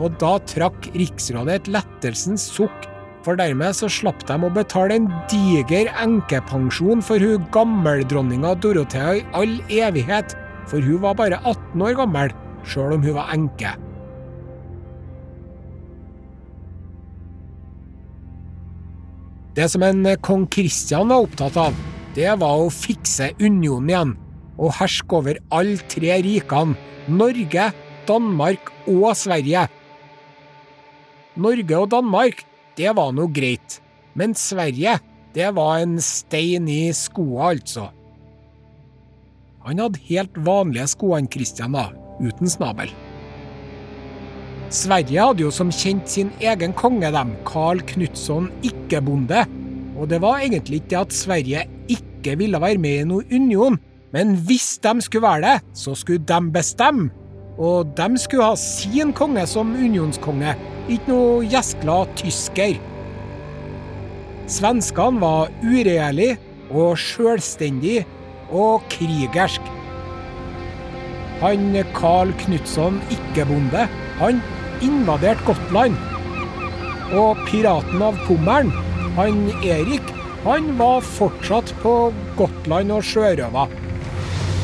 Og 0.00 0.16
da 0.20 0.36
trakk 0.48 0.88
riksrådet 0.96 1.60
et 1.60 1.70
lettelsens 1.72 2.46
sukk, 2.56 2.88
for 3.26 3.36
dermed 3.36 3.74
så 3.74 3.88
slapp 3.90 4.22
de 4.28 4.36
å 4.38 4.52
betale 4.54 4.96
en 5.00 5.08
diger 5.30 5.90
enkepensjon 6.00 7.02
for 7.04 7.20
hun 7.20 7.44
gammeldronninga 7.52 8.54
Dorothea 8.62 9.16
i 9.18 9.24
all 9.36 9.56
evighet, 9.72 10.36
for 10.70 10.80
hun 10.80 11.02
var 11.02 11.18
bare 11.18 11.40
18 11.42 11.84
år 11.84 11.98
gammel, 12.00 12.36
sjøl 12.64 12.96
om 12.96 13.04
hun 13.04 13.18
var 13.18 13.32
enke. 13.34 13.74
Det 19.56 19.68
som 19.72 19.84
en 19.84 20.04
kong 20.20 20.44
Kristian 20.52 21.08
var 21.08 21.24
opptatt 21.24 21.56
av, 21.60 21.76
det 22.16 22.28
var 22.40 22.60
å 22.60 22.72
fikse 22.72 23.32
unionen 23.40 23.90
igjen, 23.90 24.16
og 24.56 24.74
herske 24.78 25.18
over 25.18 25.40
alle 25.54 25.80
tre 25.90 26.20
rikene, 26.24 26.76
Norge, 27.08 27.70
Danmark 28.08 28.72
og 28.86 29.10
Sverige. 29.18 29.66
Norge 31.36 31.78
og 31.78 31.90
Danmark, 31.92 32.44
det 32.76 32.92
var 32.96 33.12
nå 33.12 33.28
greit, 33.32 33.80
men 34.16 34.34
Sverige, 34.34 34.98
det 35.36 35.50
var 35.56 35.82
en 35.82 35.98
stein 36.00 36.68
i 36.68 36.88
skoa, 36.96 37.52
altså. 37.52 37.90
Han 39.66 39.82
hadde 39.82 40.00
helt 40.08 40.38
vanlige 40.46 40.86
sko, 40.94 41.12
han 41.16 41.28
Kristian, 41.28 41.74
da, 41.74 41.90
uten 42.22 42.48
snabel. 42.48 42.92
Sverige 44.72 45.22
hadde 45.22 45.44
jo 45.44 45.50
som 45.54 45.68
kjent 45.70 46.08
sin 46.10 46.30
egen 46.42 46.72
konge, 46.74 47.10
dem, 47.14 47.34
Carl 47.46 47.82
Knutson 47.86 48.48
Ikke-bonde. 48.66 49.44
Og 49.96 50.08
det 50.10 50.18
var 50.22 50.42
egentlig 50.42 50.80
ikke 50.80 50.90
det 50.92 50.98
at 51.00 51.14
Sverige 51.14 51.66
ikke 51.92 52.34
ville 52.38 52.60
være 52.60 52.80
med 52.82 53.02
i 53.02 53.06
noen 53.08 53.36
union, 53.38 53.78
men 54.16 54.32
hvis 54.48 54.78
de 54.80 54.94
skulle 55.04 55.26
være 55.28 55.44
det, 55.44 55.76
så 55.76 55.92
skulle 55.94 56.24
de 56.24 56.40
bestemme. 56.52 57.10
Og 57.60 57.90
de 57.96 58.18
skulle 58.20 58.48
ha 58.48 58.56
sin 58.56 59.12
konge 59.16 59.44
som 59.48 59.74
unionskonge, 59.76 60.54
ikke 60.88 61.10
noe 61.10 61.44
gjeskla 61.44 61.98
tysker. 62.16 62.78
Svenskene 64.48 65.20
var 65.20 65.52
uregjerlige 65.64 66.38
og 66.70 66.96
sjølstendige 67.00 68.06
og 68.48 68.84
krigersk. 68.92 69.72
Han 71.42 71.76
Carl 71.96 72.32
Knutson, 72.40 73.00
Ikke-bonde, 73.12 73.84
han 74.20 74.40
invaderte 74.84 75.44
Gotland. 75.44 75.96
Og 77.12 77.40
piraten 77.50 78.04
av 78.04 78.16
Pommern, 78.24 78.72
han 79.18 79.42
Erik, 79.60 80.14
han 80.46 80.72
var 80.80 81.04
fortsatt 81.04 81.74
på 81.82 81.98
Gotland 82.38 82.96
og 82.96 83.04
sjørøva. 83.04 83.66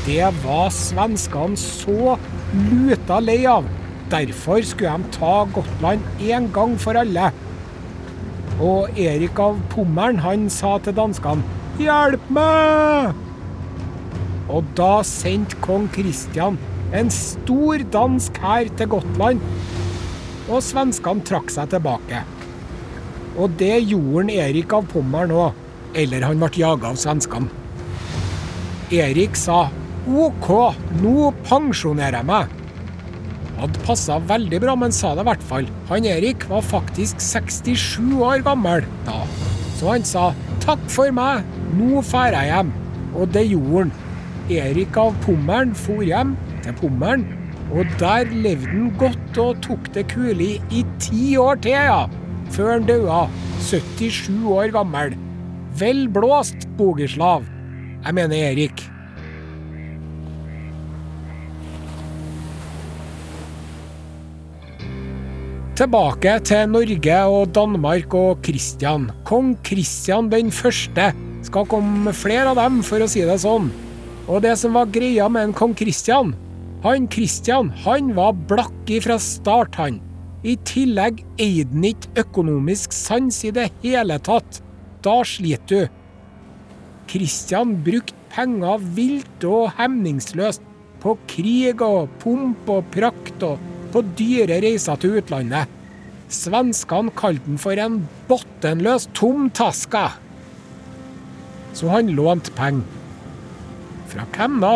Det 0.03 0.25
var 0.43 0.73
svenskene 0.75 1.55
så 1.59 2.17
luta 2.57 3.21
lei 3.23 3.45
av. 3.47 3.69
Derfor 4.11 4.65
skulle 4.67 4.97
de 4.99 5.15
ta 5.15 5.45
Gotland 5.55 6.03
en 6.19 6.49
gang 6.53 6.73
for 6.81 6.99
alle. 6.99 7.29
Og 8.59 8.99
Erik 8.99 9.39
av 9.39 9.61
Pommern, 9.71 10.19
han 10.25 10.49
sa 10.51 10.79
til 10.83 10.97
danskene 10.97 11.43
'Hjelp 11.79 12.25
meg!' 12.29 13.15
Og 14.51 14.65
da 14.75 15.03
sendte 15.07 15.57
kong 15.63 15.87
Kristian 15.95 16.59
en 16.93 17.11
stor 17.11 17.79
dansk 17.79 18.39
hær 18.43 18.69
til 18.77 18.89
Gotland, 18.89 19.41
og 20.51 20.63
svenskene 20.63 21.25
trakk 21.25 21.51
seg 21.51 21.71
tilbake. 21.71 22.25
Og 23.39 23.55
det 23.57 23.87
gjorde 23.87 24.35
Erik 24.35 24.73
av 24.73 24.91
Pommern 24.93 25.31
òg, 25.31 25.53
eller 25.95 26.27
han 26.27 26.43
ble 26.43 26.51
jaga 26.59 26.91
av 26.91 26.99
svenskene. 27.01 27.49
Erik 28.93 29.37
sa 29.37 29.71
OK, 30.03 30.49
nå 30.99 31.31
pensjonerer 31.47 32.19
jeg 32.19 32.27
meg. 32.27 32.55
Hadde 33.61 33.83
passa 33.87 34.17
veldig 34.27 34.59
bra, 34.65 34.75
men 34.75 34.95
sa 34.95 35.13
det 35.15 35.23
i 35.23 35.29
hvert 35.29 35.45
fall. 35.47 35.69
Han 35.93 36.07
Erik 36.11 36.49
var 36.51 36.65
faktisk 36.67 37.21
67 37.23 38.17
år 38.19 38.43
gammel 38.43 38.83
da, 39.07 39.21
så 39.79 39.93
han 39.93 40.07
sa 40.07 40.25
takk 40.65 40.83
for 40.91 41.15
meg, 41.15 41.47
nå 41.79 42.03
drar 42.09 42.35
jeg 42.35 42.51
hjem. 42.51 42.73
Og 43.13 43.31
det 43.31 43.45
gjorde 43.53 43.85
han. 43.85 43.93
Erik 44.51 44.99
av 44.99 45.15
Pommern 45.23 45.71
for 45.79 46.03
hjem 46.03 46.35
til 46.65 46.75
Pommern, 46.81 47.23
og 47.71 47.87
der 48.01 48.27
levde 48.35 48.73
han 48.73 48.91
godt 48.99 49.39
og 49.39 49.61
tok 49.63 49.87
det 49.95 50.09
kulig 50.11 50.57
i 50.75 50.83
ti 50.99 51.37
år 51.39 51.63
til, 51.63 51.79
ja. 51.79 52.03
Før 52.53 52.75
han 52.75 52.89
døde, 52.91 53.21
77 53.71 54.43
år 54.51 54.75
gammel. 54.75 55.15
Vel 55.79 56.09
blåst, 56.11 56.67
Bogislav. 56.77 57.47
Jeg 58.03 58.19
mener 58.19 58.51
Erik. 58.51 58.83
Tilbake 65.73 66.35
til 66.45 66.67
Norge 66.69 67.15
og 67.33 67.55
Danmark 67.57 68.13
og 68.13 68.43
Kristian. 68.45 69.07
Kong 69.25 69.55
Kristian 69.65 70.27
den 70.29 70.51
første. 70.53 71.07
Skal 71.47 71.65
komme 71.65 72.13
flere 72.13 72.51
av 72.51 72.59
dem, 72.61 72.83
for 72.85 73.01
å 73.01 73.09
si 73.09 73.23
det 73.25 73.39
sånn. 73.41 73.71
Og 74.29 74.43
det 74.45 74.53
som 74.61 74.77
var 74.77 74.91
greia 74.93 75.31
med 75.33 75.49
en 75.49 75.57
kong 75.57 75.73
Kristian 75.75 76.35
Han 76.85 77.09
Kristian, 77.09 77.71
han 77.87 78.13
var 78.13 78.37
blakk 78.51 78.93
ifra 78.93 79.17
start, 79.17 79.81
han. 79.81 80.03
I 80.45 80.59
tillegg 80.69 81.25
eide 81.41 81.73
han 81.73 81.89
ikke 81.89 82.27
økonomisk 82.27 82.93
sans 82.93 83.41
i 83.49 83.55
det 83.57 83.71
hele 83.81 84.21
tatt. 84.21 84.61
Da 85.01 85.23
sliter 85.25 85.87
du. 85.87 85.99
Kristian 87.09 87.79
brukte 87.81 88.19
penger 88.35 88.83
vilt 88.93 89.49
og 89.49 89.73
hemningsløst 89.81 90.69
på 91.01 91.17
krig 91.33 91.81
og 91.81 92.11
pomp 92.21 92.69
og 92.69 92.85
prakt 92.93 93.47
og 93.47 93.72
på 93.93 94.03
dyre 94.19 94.61
reiser 94.65 94.99
til 95.01 95.21
utlandet. 95.21 95.71
Svenskene 96.33 97.13
kalte 97.19 97.45
den 97.45 97.61
for 97.61 97.77
en 97.77 98.03
bottenløs 98.29 99.09
tomtaska. 99.17 100.09
Så 101.77 101.89
han 101.93 102.13
lånte 102.17 102.53
penger. 102.57 102.85
Fra 104.13 104.27
hvem 104.35 104.59
da? 104.61 104.75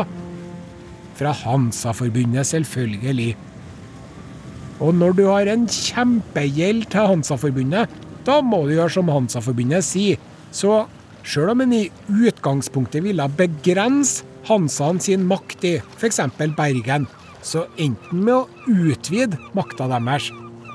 Fra 1.17 1.33
Hansa-forbundet, 1.45 2.49
selvfølgelig. 2.49 3.35
Og 4.85 4.95
når 4.97 5.17
du 5.17 5.25
har 5.29 5.49
en 5.49 5.65
kjempegjeld 5.69 6.89
til 6.93 7.11
Hansa-forbundet, 7.13 7.93
da 8.27 8.41
må 8.45 8.65
du 8.67 8.75
gjøre 8.77 8.93
som 8.93 9.13
Hansa-forbundet 9.13 9.85
sier. 9.87 10.21
Så 10.53 10.85
sjøl 11.27 11.53
om 11.53 11.65
en 11.65 11.75
i 11.77 11.85
utgangspunktet 12.09 13.05
ville 13.05 13.29
begrense 13.39 14.25
Hansaen 14.47 15.01
sin 15.03 15.25
makt 15.27 15.65
i 15.67 15.77
f.eks. 15.99 16.21
Bergen, 16.39 17.09
så 17.47 17.65
enten 17.79 18.25
med 18.27 18.35
å 18.35 18.49
utvide 18.67 19.39
makta 19.57 19.87
deres, 19.93 20.29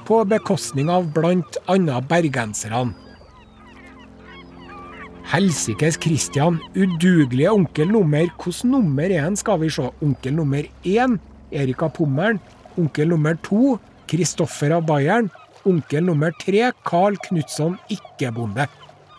på 0.08 0.24
bekostning 0.28 0.90
av 0.92 1.12
bl.a. 1.14 2.00
bergenserne. 2.10 2.92
Helsikes 5.32 5.96
Kristian, 6.02 6.58
udugelige 6.76 7.52
onkel 7.54 7.88
nummer 7.94 8.26
Hvilket 8.26 8.66
nummer 8.68 9.12
er 9.14 9.22
han, 9.24 9.38
skal 9.40 9.62
vi 9.62 9.70
se? 9.72 9.86
Onkel 10.04 10.36
nummer 10.36 10.66
én, 10.84 11.20
Erika 11.52 11.88
Pommern. 11.88 12.42
Onkel 12.80 13.14
nummer 13.14 13.38
to, 13.46 13.78
Kristoffer 14.12 14.76
av 14.76 14.84
Bayern. 14.90 15.30
Onkel 15.64 16.04
nummer 16.04 16.36
tre, 16.42 16.72
Carl 16.84 17.16
Knutson 17.30 17.78
Ikke-bonde. 17.94 18.68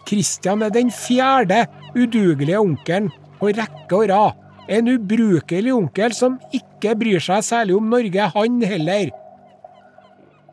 Kristian 0.08 0.66
er 0.66 0.74
den 0.74 0.90
fjerde 0.92 1.62
udugelige 1.94 2.60
onkelen 2.60 3.08
på 3.38 3.54
rekke 3.56 4.02
og 4.02 4.08
rad. 4.10 4.41
En 4.70 4.86
ubrukelig 4.86 5.72
onkel 5.74 6.14
som 6.14 6.38
ikke 6.54 6.94
bryr 6.98 7.22
seg 7.22 7.42
særlig 7.46 7.74
om 7.78 7.90
Norge, 7.90 8.28
han 8.34 8.62
heller. 8.62 9.10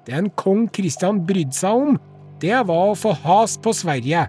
Det 0.05 0.15
en 0.17 0.29
kong 0.39 0.65
Kristian 0.73 1.21
brydde 1.27 1.53
seg 1.53 1.83
om, 1.83 1.99
det 2.41 2.55
var 2.65 2.91
å 2.91 2.97
få 2.97 3.13
has 3.25 3.57
på 3.61 3.73
Sverige. 3.75 4.25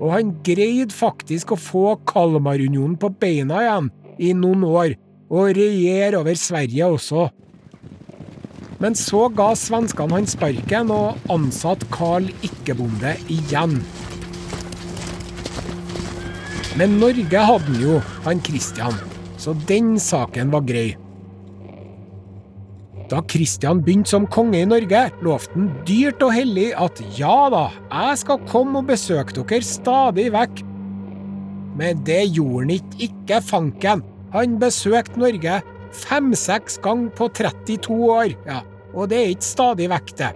Og 0.00 0.14
han 0.14 0.32
greide 0.46 0.94
faktisk 0.96 1.52
å 1.52 1.60
få 1.60 1.84
Kalmarunionen 2.08 2.96
på 2.98 3.12
beina 3.20 3.60
igjen 3.62 3.90
i 4.20 4.32
noen 4.34 4.64
år, 4.66 4.96
og 5.30 5.52
regjere 5.54 6.18
over 6.18 6.34
Sverige 6.34 6.88
også. 6.96 7.28
Men 8.80 8.96
så 8.96 9.26
ga 9.36 9.52
svenskene 9.54 10.16
han 10.16 10.26
sparken 10.28 10.90
og 10.94 11.30
ansatte 11.30 11.86
Karl 11.92 12.30
Ikke-bonde 12.42 13.12
igjen. 13.30 13.76
Men 16.80 16.96
Norge 17.02 17.44
hadde 17.44 17.66
han 17.66 17.80
jo, 17.82 18.00
han 18.24 18.40
Kristian, 18.46 18.96
så 19.40 19.54
den 19.68 19.94
saken 20.00 20.52
var 20.52 20.66
grei. 20.68 20.90
Da 23.10 23.22
Kristian 23.26 23.80
begynte 23.82 24.12
som 24.12 24.26
konge 24.30 24.60
i 24.60 24.66
Norge, 24.68 25.00
lovte 25.24 25.56
han 25.56 25.70
dyrt 25.88 26.20
og 26.22 26.34
hellig 26.36 26.68
at 26.78 27.00
ja 27.16 27.48
da, 27.50 27.64
jeg 27.88 28.20
skal 28.22 28.44
komme 28.50 28.82
og 28.82 28.90
besøke 28.92 29.34
dere 29.34 29.66
stadig 29.66 30.28
vekk. 30.34 30.62
Men 31.80 32.04
det 32.06 32.20
gjorde 32.36 32.60
han 32.60 32.74
ikke, 32.76 32.98
ikke 33.08 33.40
fanken. 33.42 34.04
Han 34.34 34.58
besøkte 34.62 35.18
Norge 35.18 35.56
fem-seks 36.04 36.78
ganger 36.84 37.10
på 37.18 37.26
32 37.34 37.96
år, 38.14 38.36
ja, 38.46 38.60
og 38.94 39.10
det 39.10 39.18
er 39.18 39.32
ikke 39.32 39.48
stadig 39.48 39.88
vekk, 39.90 40.12
det. 40.20 40.30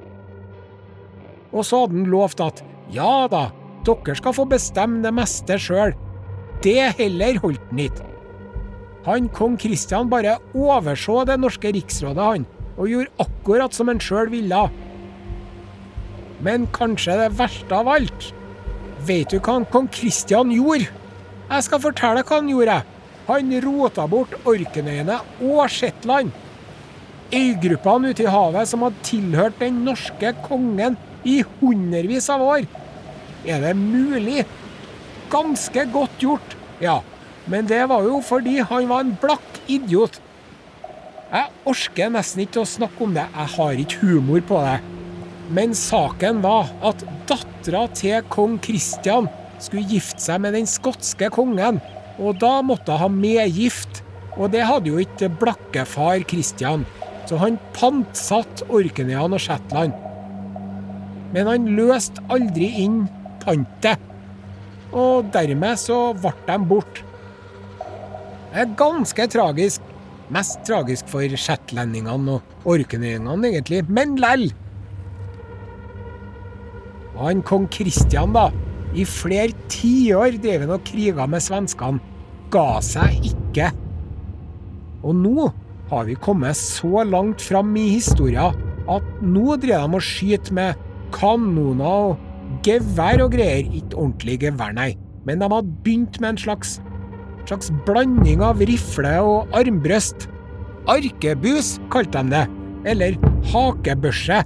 Og 1.54 1.62
så 1.62 1.84
hadde 1.84 2.00
han 2.00 2.10
lovt 2.10 2.42
at 2.42 2.64
ja 2.90 3.28
da, 3.30 3.44
dere 3.86 4.18
skal 4.18 4.34
få 4.34 4.48
bestemme 4.50 5.04
det 5.04 5.14
meste 5.14 5.60
sjøl. 5.60 5.94
det 6.64 6.94
heller 6.98 7.38
holdt 7.42 7.70
han 7.70 7.86
ikke. 7.86 8.13
Han 9.04 9.28
kong 9.28 9.58
Kristian 9.60 10.08
bare 10.08 10.38
overså 10.56 11.24
det 11.28 11.36
norske 11.40 11.72
riksrådet, 11.76 12.24
han, 12.24 12.46
og 12.78 12.88
gjorde 12.88 13.26
akkurat 13.26 13.76
som 13.76 13.90
han 13.92 14.00
sjøl 14.00 14.30
ville. 14.32 14.62
Men 16.44 16.64
kanskje 16.72 17.18
det 17.20 17.34
verste 17.38 17.76
av 17.76 17.88
alt 17.88 18.32
Vet 19.04 19.32
du 19.32 19.36
hva 19.38 19.58
han 19.58 19.66
kong 19.68 19.90
Kristian 19.92 20.52
gjorde? 20.54 20.88
Jeg 21.50 21.64
skal 21.66 21.80
fortelle 21.82 22.22
hva 22.24 22.38
han 22.38 22.48
gjorde. 22.48 22.78
Han 23.28 23.52
rota 23.64 24.06
bort 24.08 24.32
Orknøyene 24.48 25.18
og 25.44 25.68
Shetland. 25.72 26.32
Øygruppene 27.34 28.12
ute 28.14 28.24
i 28.24 28.32
havet 28.32 28.70
som 28.70 28.84
hadde 28.86 29.04
tilhørt 29.04 29.60
den 29.60 29.82
norske 29.84 30.32
kongen 30.46 30.96
i 31.28 31.42
hundrevis 31.58 32.30
av 32.32 32.44
år. 32.44 32.64
Er 33.44 33.60
det 33.60 33.74
mulig? 33.76 34.46
Ganske 35.32 35.84
godt 35.92 36.16
gjort, 36.24 36.56
ja. 36.80 37.02
Men 37.50 37.68
det 37.68 37.82
var 37.90 38.06
jo 38.06 38.20
fordi 38.24 38.60
han 38.64 38.88
var 38.88 39.04
en 39.04 39.16
blakk 39.20 39.58
idiot. 39.68 40.20
Jeg 41.34 41.50
orker 41.68 42.12
nesten 42.14 42.44
ikke 42.44 42.62
å 42.62 42.68
snakke 42.68 43.04
om 43.04 43.14
det, 43.16 43.24
jeg 43.26 43.52
har 43.56 43.80
ikke 43.84 44.00
humor 44.06 44.44
på 44.48 44.60
det. 44.64 44.78
Men 45.54 45.74
saken 45.76 46.40
var 46.44 46.70
at 46.86 47.02
dattera 47.28 47.84
til 47.92 48.22
kong 48.32 48.56
Kristian 48.64 49.28
skulle 49.60 49.84
gifte 49.90 50.22
seg 50.22 50.40
med 50.44 50.56
den 50.56 50.68
skotske 50.68 51.28
kongen, 51.34 51.80
og 52.18 52.38
da 52.40 52.60
måtte 52.64 52.96
hun 53.00 53.18
medgift. 53.20 54.02
Og 54.34 54.50
det 54.50 54.64
hadde 54.66 54.90
jo 54.90 55.02
ikke 55.02 55.30
blakkefar 55.40 56.24
Kristian, 56.30 56.82
så 57.28 57.38
han 57.42 57.60
pantsatte 57.76 58.66
Orkneyene 58.72 59.36
og 59.36 59.42
Shetland. 59.42 59.94
Men 61.34 61.50
han 61.50 61.68
løste 61.76 62.22
aldri 62.32 62.70
inn 62.84 63.04
pantet, 63.44 64.00
og 64.94 65.30
dermed 65.34 65.78
så 65.82 65.98
ble 66.18 66.32
de 66.48 66.58
borte. 66.70 67.13
Er 68.54 68.70
ganske 68.78 69.26
tragisk. 69.26 69.82
Mest 70.32 70.60
tragisk 70.64 71.08
for 71.10 71.26
shetlendingene 71.36 72.38
og 72.38 72.68
orknøyingene, 72.70 73.50
egentlig, 73.50 73.82
men 73.90 74.14
lell. 74.22 74.46
Han 77.18 77.42
kong 77.46 77.66
Kristian, 77.74 78.32
da, 78.34 78.48
i 78.94 79.04
flere 79.06 79.52
tiår 79.70 80.38
drev 80.42 80.64
han 80.64 80.76
og 80.76 80.86
kriga 80.86 81.26
med 81.30 81.42
svenskene, 81.42 82.00
ga 82.54 82.78
seg 82.82 83.26
ikke. 83.32 83.68
Og 85.04 85.18
nå 85.18 85.50
har 85.90 86.06
vi 86.08 86.16
kommet 86.16 86.56
så 86.56 87.04
langt 87.06 87.42
fram 87.44 87.74
i 87.76 87.88
historien 87.96 88.54
at 88.90 89.04
nå 89.22 89.58
driver 89.60 89.90
de 89.90 89.98
og 89.98 90.06
skyter 90.06 90.54
med 90.56 90.86
kanoner 91.14 92.14
og 92.14 92.62
gevær 92.64 93.26
og 93.26 93.34
greier. 93.34 93.66
Ikke 93.66 93.98
ordentlig 93.98 94.40
gevær, 94.46 94.74
nei, 94.78 94.92
men 95.26 95.42
de 95.42 95.50
hadde 95.50 95.78
begynt 95.84 96.20
med 96.22 96.34
en 96.34 96.42
slags, 96.46 96.78
slags 97.48 97.70
blanding 97.86 98.42
av 98.44 98.62
rifle 98.64 99.12
og 99.24 99.54
armbrøst. 99.56 100.28
Arkebus 100.90 101.78
kalte 101.92 102.22
de 102.22 102.34
det, 102.34 102.44
eller 102.92 103.16
hakebørse. 103.52 104.42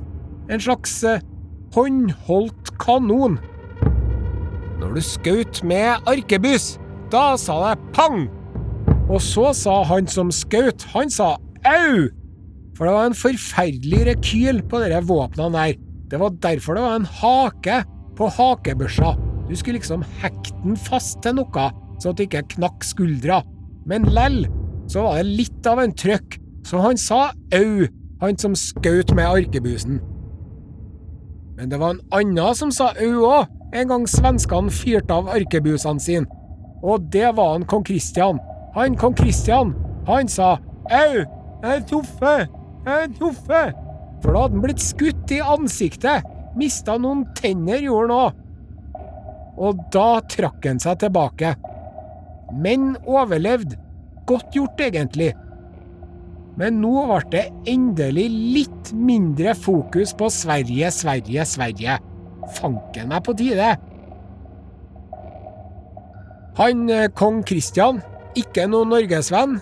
En 0.49 0.63
slags 0.63 0.95
eh, 1.05 1.23
håndholdt 1.75 2.73
kanon. 2.81 3.39
Når 4.79 4.95
du 4.95 5.03
skjøt 5.03 5.63
med 5.67 6.07
arkebus, 6.09 6.77
da 7.13 7.33
sa 7.41 7.59
det 7.65 7.91
pang! 7.97 8.29
Og 9.09 9.21
så 9.25 9.51
sa 9.57 9.81
han 9.89 10.09
som 10.11 10.31
skjøt, 10.35 10.87
han 10.93 11.11
sa 11.11 11.35
au! 11.67 12.09
For 12.77 12.87
det 12.87 12.95
var 12.95 13.09
en 13.09 13.19
forferdelig 13.19 14.05
rekyl 14.13 14.63
på 14.71 14.85
de 14.85 15.01
våpnene 15.09 15.51
der. 15.57 15.79
Det 16.09 16.21
var 16.21 16.37
derfor 16.45 16.79
det 16.79 16.85
var 16.85 17.01
en 17.01 17.09
hake 17.21 17.81
på 18.17 18.29
hakebørsa. 18.37 19.17
Du 19.49 19.57
skulle 19.57 19.81
liksom 19.81 20.05
hekte 20.21 20.55
den 20.63 20.77
fast 20.79 21.19
til 21.25 21.41
noe, 21.41 21.67
så 21.99 22.11
at 22.11 22.19
det 22.19 22.29
ikke 22.29 22.47
knakk 22.57 22.87
skuldra. 22.87 23.43
Men 23.89 24.09
lell, 24.15 24.45
så 24.89 25.05
var 25.05 25.21
det 25.21 25.39
litt 25.39 25.67
av 25.69 25.83
en 25.83 25.95
trøkk, 25.95 26.39
så 26.67 26.83
han 26.85 27.01
sa 27.01 27.29
au, 27.57 27.89
han 28.23 28.39
som 28.41 28.57
skjøt 28.59 29.15
med 29.17 29.29
arkebusen. 29.29 30.01
Men 31.59 31.73
det 31.73 31.81
var 31.81 31.97
en 31.97 32.05
annen 32.15 32.55
som 32.55 32.73
sa 32.75 32.93
au 33.03 33.25
òg, 33.27 33.49
en 33.75 33.91
gang 33.91 34.07
svenskene 34.09 34.73
fyrte 34.73 35.13
av 35.13 35.29
arkebusene 35.33 36.01
sine. 36.01 36.29
Og 36.83 37.09
det 37.13 37.35
var 37.37 37.57
han 37.57 37.67
kong 37.69 37.85
Kristian. 37.85 38.39
Han 38.77 38.97
kong 38.97 39.17
Kristian, 39.19 39.75
han 40.07 40.31
sa 40.31 40.55
au, 40.89 41.15
jeg 41.19 41.75
er 41.75 41.85
toffe, 41.91 42.35
jeg 42.87 43.09
er 43.09 43.15
toffe. 43.19 43.63
For 44.23 44.35
da 44.35 44.45
hadde 44.45 44.57
han 44.57 44.65
blitt 44.65 44.83
skutt 44.83 45.33
i 45.35 45.41
ansiktet, 45.43 46.27
mista 46.59 46.97
noen 46.99 47.27
tenner 47.39 47.83
gjorde 47.83 48.07
han 48.07 48.19
òg. 48.19 48.45
Og 49.59 49.83
da 49.95 50.09
trakk 50.31 50.69
han 50.71 50.79
seg 50.83 51.01
tilbake. 51.03 51.57
Men 52.53 52.97
overlevde. 53.07 53.77
Godt 54.29 54.53
gjort, 54.57 54.81
egentlig. 54.81 55.33
Men 56.59 56.81
nå 56.83 57.05
ble 57.07 57.21
det 57.33 57.45
endelig 57.71 58.27
litt 58.33 58.93
mindre 58.93 59.55
fokus 59.55 60.15
på 60.19 60.31
Sverige, 60.33 60.91
Sverige, 60.91 61.45
Sverige. 61.47 61.99
Fanken 62.59 63.13
meg 63.13 63.23
på 63.27 63.37
tide. 63.39 63.77
Han 66.59 66.89
eh, 66.91 67.07
kong 67.15 67.45
Kristian, 67.47 68.01
ikke 68.39 68.65
noe 68.67 68.89
norgesvenn, 68.89 69.61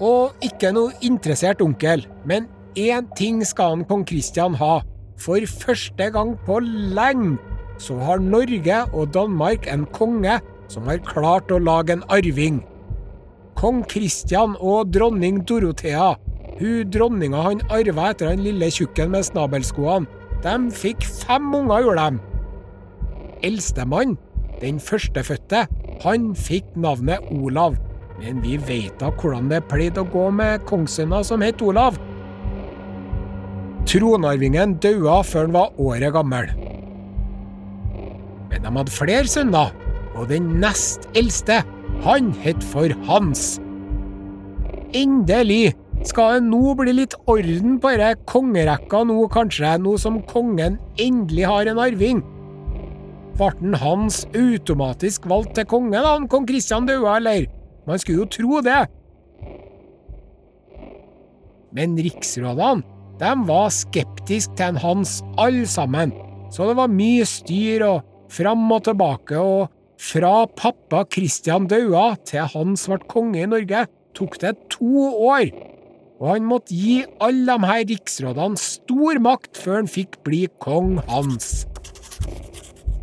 og 0.00 0.46
ikke 0.46 0.70
noe 0.72 0.94
interessert 1.04 1.60
onkel, 1.60 2.06
men 2.24 2.46
én 2.78 3.10
ting 3.18 3.42
skal 3.44 3.74
han 3.74 3.84
kong 3.90 4.06
Kristian 4.08 4.56
ha. 4.56 4.78
For 5.20 5.42
første 5.50 6.08
gang 6.14 6.36
på 6.46 6.60
lenge 6.64 7.36
så 7.82 7.98
har 8.00 8.22
Norge 8.22 8.78
og 8.94 9.12
Danmark 9.14 9.66
en 9.70 9.84
konge 9.92 10.38
som 10.68 10.88
har 10.88 11.00
klart 11.04 11.50
å 11.52 11.60
lage 11.62 11.96
en 11.96 12.04
arving. 12.12 12.62
Kong 13.58 13.82
Kristian 13.90 14.54
og 14.60 14.92
dronning 14.94 15.42
Dorothea, 15.48 16.12
hun 16.58 16.90
dronninga 16.92 17.42
han 17.42 17.64
arva 17.74 18.12
etter 18.12 18.30
han 18.30 18.44
lille 18.44 18.70
tjukken 18.70 19.12
med 19.14 19.26
snabelskoene, 19.26 20.06
de 20.44 20.54
fikk 20.70 21.02
fem 21.02 21.50
unger, 21.54 21.82
gjorde 21.82 22.04
de. 22.06 22.20
Eldstemann, 23.48 24.14
den 24.60 24.78
førstefødte, 24.82 25.64
han 26.04 26.30
fikk 26.38 26.70
navnet 26.78 27.26
Olav. 27.34 27.74
Men 28.18 28.40
vi 28.42 28.56
veit 28.58 28.96
da 28.98 29.10
hvordan 29.14 29.50
det 29.50 29.64
pleide 29.70 30.02
å 30.02 30.10
gå 30.10 30.28
med 30.34 30.64
kongssønner 30.66 31.26
som 31.26 31.42
het 31.42 31.62
Olav. 31.62 31.98
Tronarvingen 33.88 34.76
daua 34.82 35.20
før 35.26 35.46
han 35.46 35.54
var 35.54 35.78
året 35.80 36.14
gammel. 36.14 36.50
Men 38.50 38.64
de 38.64 38.72
hadde 38.74 38.94
flere 38.94 39.30
sønner, 39.30 39.70
og 40.18 40.28
den 40.32 40.56
nest 40.62 41.06
eldste, 41.18 41.62
han 42.04 42.32
het 42.42 42.64
for 42.72 42.92
Hans. 43.06 43.58
Endelig 44.96 45.76
skal 46.08 46.38
det 46.38 46.48
nå 46.48 46.74
bli 46.78 46.94
litt 46.96 47.14
orden 47.30 47.78
på 47.82 47.92
denne 47.94 48.18
kongerekka 48.30 49.04
nå, 49.06 49.20
kanskje, 49.32 49.76
nå 49.82 49.96
som 50.00 50.20
kongen 50.30 50.78
endelig 51.00 51.46
har 51.48 51.70
en 51.70 51.80
arving. 51.82 52.22
Ble 53.38 53.78
Hans 53.78 54.24
automatisk 54.34 55.28
valgt 55.30 55.54
til 55.58 55.68
konge 55.70 55.98
da 55.98 56.16
han 56.16 56.28
kong 56.30 56.46
Kristian 56.48 56.88
døde, 56.88 57.06
eller? 57.06 57.46
Man 57.86 58.00
skulle 58.02 58.24
jo 58.24 58.30
tro 58.34 58.62
det. 58.64 58.82
Men 61.74 61.94
riksrådene, 62.00 62.82
de 63.18 63.30
var 63.48 63.70
skeptiske 63.74 64.54
til 64.58 64.72
en 64.72 64.82
Hans, 64.82 65.18
alle 65.38 65.66
sammen. 65.66 66.14
Så 66.50 66.66
det 66.68 66.78
var 66.78 66.90
mye 66.90 67.26
styr 67.28 67.84
og 67.86 68.06
fram 68.32 68.66
og 68.72 68.86
tilbake, 68.86 69.38
og 69.38 69.68
fra 69.98 70.46
pappa 70.56 71.02
Kristian 71.10 71.66
daua 71.70 72.12
til 72.26 72.46
han 72.54 72.76
ble 72.78 72.98
konge 73.10 73.42
i 73.42 73.50
Norge, 73.50 73.86
tok 74.14 74.38
det 74.42 74.54
to 74.72 75.08
år. 75.28 75.50
Og 76.18 76.32
han 76.32 76.46
måtte 76.50 76.74
gi 76.74 77.02
alle 77.22 77.58
de 77.58 77.70
her 77.70 77.84
riksrådene 77.92 78.58
stor 78.58 79.20
makt 79.22 79.58
før 79.58 79.82
han 79.82 79.90
fikk 79.90 80.18
bli 80.26 80.46
kong 80.62 80.98
Hans. 81.10 81.66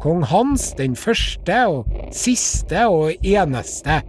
Kong 0.03 0.25
Hans 0.27 0.73
den 0.77 0.97
første 0.99 1.61
og 1.71 1.95
siste 2.15 2.83
og 2.91 3.15
eneste. 3.23 4.01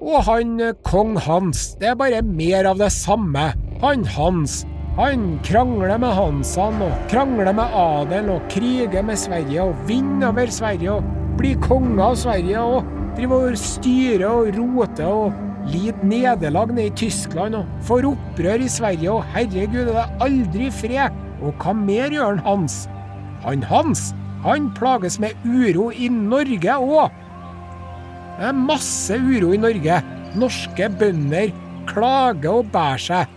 Og 0.00 0.24
han 0.26 0.58
kong 0.86 1.14
Hans, 1.22 1.74
det 1.78 1.92
er 1.92 2.00
bare 2.00 2.22
mer 2.26 2.72
av 2.72 2.82
det 2.82 2.90
samme. 2.94 3.52
Han 3.84 4.04
Hans. 4.16 4.62
Han 4.98 5.38
krangler 5.46 5.94
med 6.02 6.12
Hansan 6.16 6.82
og 6.82 7.06
krangler 7.12 7.54
med 7.56 7.78
adel 7.78 8.34
og 8.34 8.48
kriger 8.50 9.06
med 9.06 9.16
Sverige 9.20 9.70
og 9.70 9.86
vinner 9.88 10.32
over 10.32 10.50
Sverige 10.52 10.98
og 10.98 11.19
blir 11.40 11.60
konge 11.64 12.02
av 12.04 12.18
Sverige 12.20 12.60
og 12.60 12.88
driver 13.16 13.50
og 13.50 13.58
styre 13.58 14.28
og 14.28 14.50
rote 14.58 15.06
og 15.08 15.70
lide 15.70 16.06
nederlag 16.06 16.72
nede 16.74 16.90
i 16.90 16.96
Tyskland 17.00 17.56
og 17.56 17.68
får 17.86 18.08
opprør 18.10 18.64
i 18.64 18.68
Sverige, 18.70 19.12
og 19.12 19.24
herregud, 19.34 19.88
er 19.88 19.96
det 19.96 20.24
aldri 20.26 20.70
fred. 20.74 21.16
Og 21.40 21.56
hva 21.62 21.72
mer 21.76 22.12
gjør 22.12 22.36
han 22.36 22.44
Hans? 22.44 22.82
Han 23.46 23.64
Hans, 23.64 24.10
han 24.44 24.68
plages 24.76 25.16
med 25.22 25.36
uro 25.46 25.88
i 25.92 26.10
Norge 26.12 26.76
òg. 26.76 27.16
Det 28.40 28.48
er 28.50 28.56
masse 28.56 29.16
uro 29.16 29.54
i 29.56 29.60
Norge. 29.60 30.00
Norske 30.40 30.88
bønder 31.00 31.52
klager 31.88 32.60
og 32.60 32.68
bærer 32.72 33.00
seg. 33.04 33.32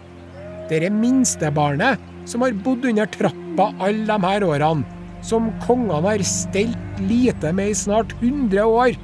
Dette 0.69 0.91
minstebarnet 0.91 2.03
som 2.29 2.43
har 2.43 2.55
bodd 2.65 2.85
under 2.91 3.07
trappa 3.11 3.71
alle 3.83 4.07
de 4.07 4.27
her 4.27 4.45
årene, 4.47 4.83
som 5.23 5.49
kongene 5.63 6.01
har 6.03 6.23
stelt 6.27 7.03
lite 7.07 7.53
med 7.55 7.71
i 7.71 7.77
snart 7.77 8.13
100 8.19 8.65
år, 8.67 8.97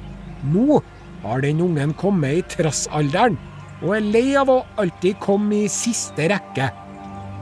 nå 0.52 0.80
har 1.24 1.44
den 1.44 1.60
ungen 1.64 1.94
kommet 2.00 2.38
i 2.38 2.46
trassalderen 2.56 3.38
og 3.80 3.94
er 3.96 4.04
lei 4.04 4.26
av 4.36 4.50
å 4.52 4.60
alltid 4.80 5.16
komme 5.24 5.62
i 5.64 5.72
siste 5.72 6.28
rekke. 6.28 6.68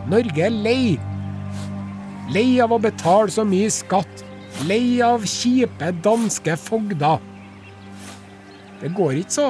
Norge 0.09 0.45
er 0.47 0.55
lei. 0.55 0.95
Lei 2.33 2.61
av 2.63 2.75
å 2.75 2.81
betale 2.83 3.33
så 3.35 3.45
mye 3.47 3.71
skatt. 3.73 4.23
Lei 4.69 5.01
av 5.05 5.27
kjipe 5.27 5.91
danske 6.05 6.55
fogder. 6.61 7.19
Det 8.79 8.93
går 8.95 9.19
ikke 9.21 9.35
så 9.35 9.49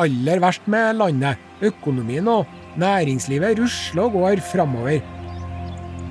aller 0.00 0.40
verst 0.44 0.68
med 0.68 0.98
landet. 1.00 1.40
Økonomien 1.64 2.28
og 2.28 2.44
næringslivet 2.76 3.56
rusler 3.62 4.04
og 4.04 4.18
går 4.20 4.44
framover. 4.52 5.00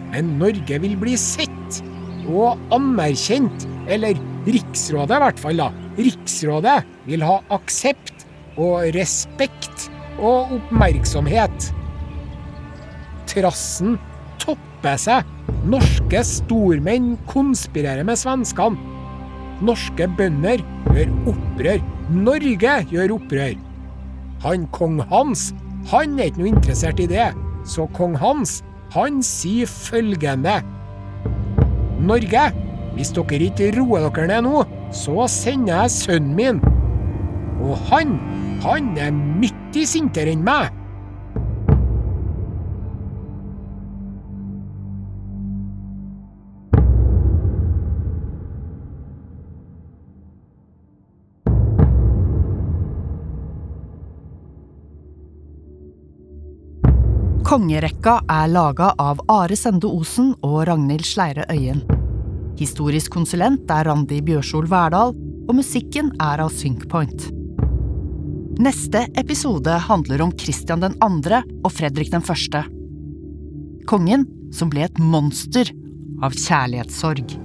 Men 0.09 0.37
Norge 0.41 0.79
vil 0.81 0.97
bli 0.97 1.13
sett 1.21 1.83
og 2.29 2.61
anerkjent. 2.75 3.67
Eller 3.87 4.17
Riksrådet, 4.45 5.17
i 5.17 5.23
hvert 5.23 5.41
fall. 5.41 5.57
da. 5.57 5.71
Riksrådet 5.97 6.79
vil 7.07 7.23
ha 7.25 7.39
aksept 7.55 8.25
og 8.61 8.85
respekt 8.95 9.87
og 10.19 10.53
oppmerksomhet. 10.59 11.71
Trassen 13.29 13.97
topper 14.41 14.99
seg. 15.01 15.25
Norske 15.65 16.21
stormenn 16.25 17.15
konspirerer 17.29 18.05
med 18.05 18.19
svenskene. 18.21 18.77
Norske 19.65 20.07
bønder 20.17 20.61
gjør 20.93 21.13
opprør. 21.31 21.81
Norge 22.13 22.75
gjør 22.91 23.15
opprør. 23.17 23.55
Han 24.45 24.67
kong 24.75 24.99
Hans, 25.09 25.49
han 25.89 26.19
er 26.19 26.29
ikke 26.29 26.43
noe 26.43 26.51
interessert 26.53 27.01
i 27.01 27.09
det. 27.09 27.31
Så 27.65 27.87
kong 27.97 28.13
Hans, 28.21 28.59
han 28.93 29.23
sier 29.25 29.69
følgende 29.69 30.59
Norge, 32.05 32.45
hvis 32.95 33.11
dere 33.15 33.49
ikke 33.49 33.73
roer 33.75 34.07
dere 34.07 34.29
ned 34.29 34.47
nå, 34.47 34.63
så 34.93 35.27
sender 35.31 35.83
jeg 35.83 35.95
sønnen 35.97 36.33
min. 36.37 36.63
Og 37.65 37.77
han, 37.89 38.17
han 38.63 38.95
er 39.01 39.13
mye 39.15 39.85
sintere 39.89 40.35
enn 40.35 40.45
meg. 40.45 40.73
Kongerekka 57.45 58.17
er 58.25 58.49
laga 58.49 58.89
av 58.99 59.21
Are 59.29 59.55
Sende 59.55 59.87
Osen 59.87 60.33
og 60.43 60.65
Ragnhild 60.67 61.05
Sleire 61.05 61.45
Øyen. 61.53 61.94
Historisk 62.55 63.11
konsulent 63.11 63.71
er 63.71 63.87
Randi 63.89 64.21
Bjørsol 64.23 64.69
Verdal, 64.71 65.11
og 65.45 65.57
musikken 65.57 66.13
er 66.23 66.41
av 66.45 66.53
Syncpoint. 66.55 67.27
Neste 68.63 69.03
episode 69.19 69.73
handler 69.89 70.23
om 70.23 70.31
Kristian 70.39 70.79
2. 70.79 71.41
og 71.65 71.73
Fredrik 71.75 72.13
1. 72.15 72.61
Kongen 73.91 74.23
som 74.55 74.71
ble 74.71 74.87
et 74.87 75.01
monster 75.03 75.69
av 76.23 76.31
kjærlighetssorg. 76.31 77.44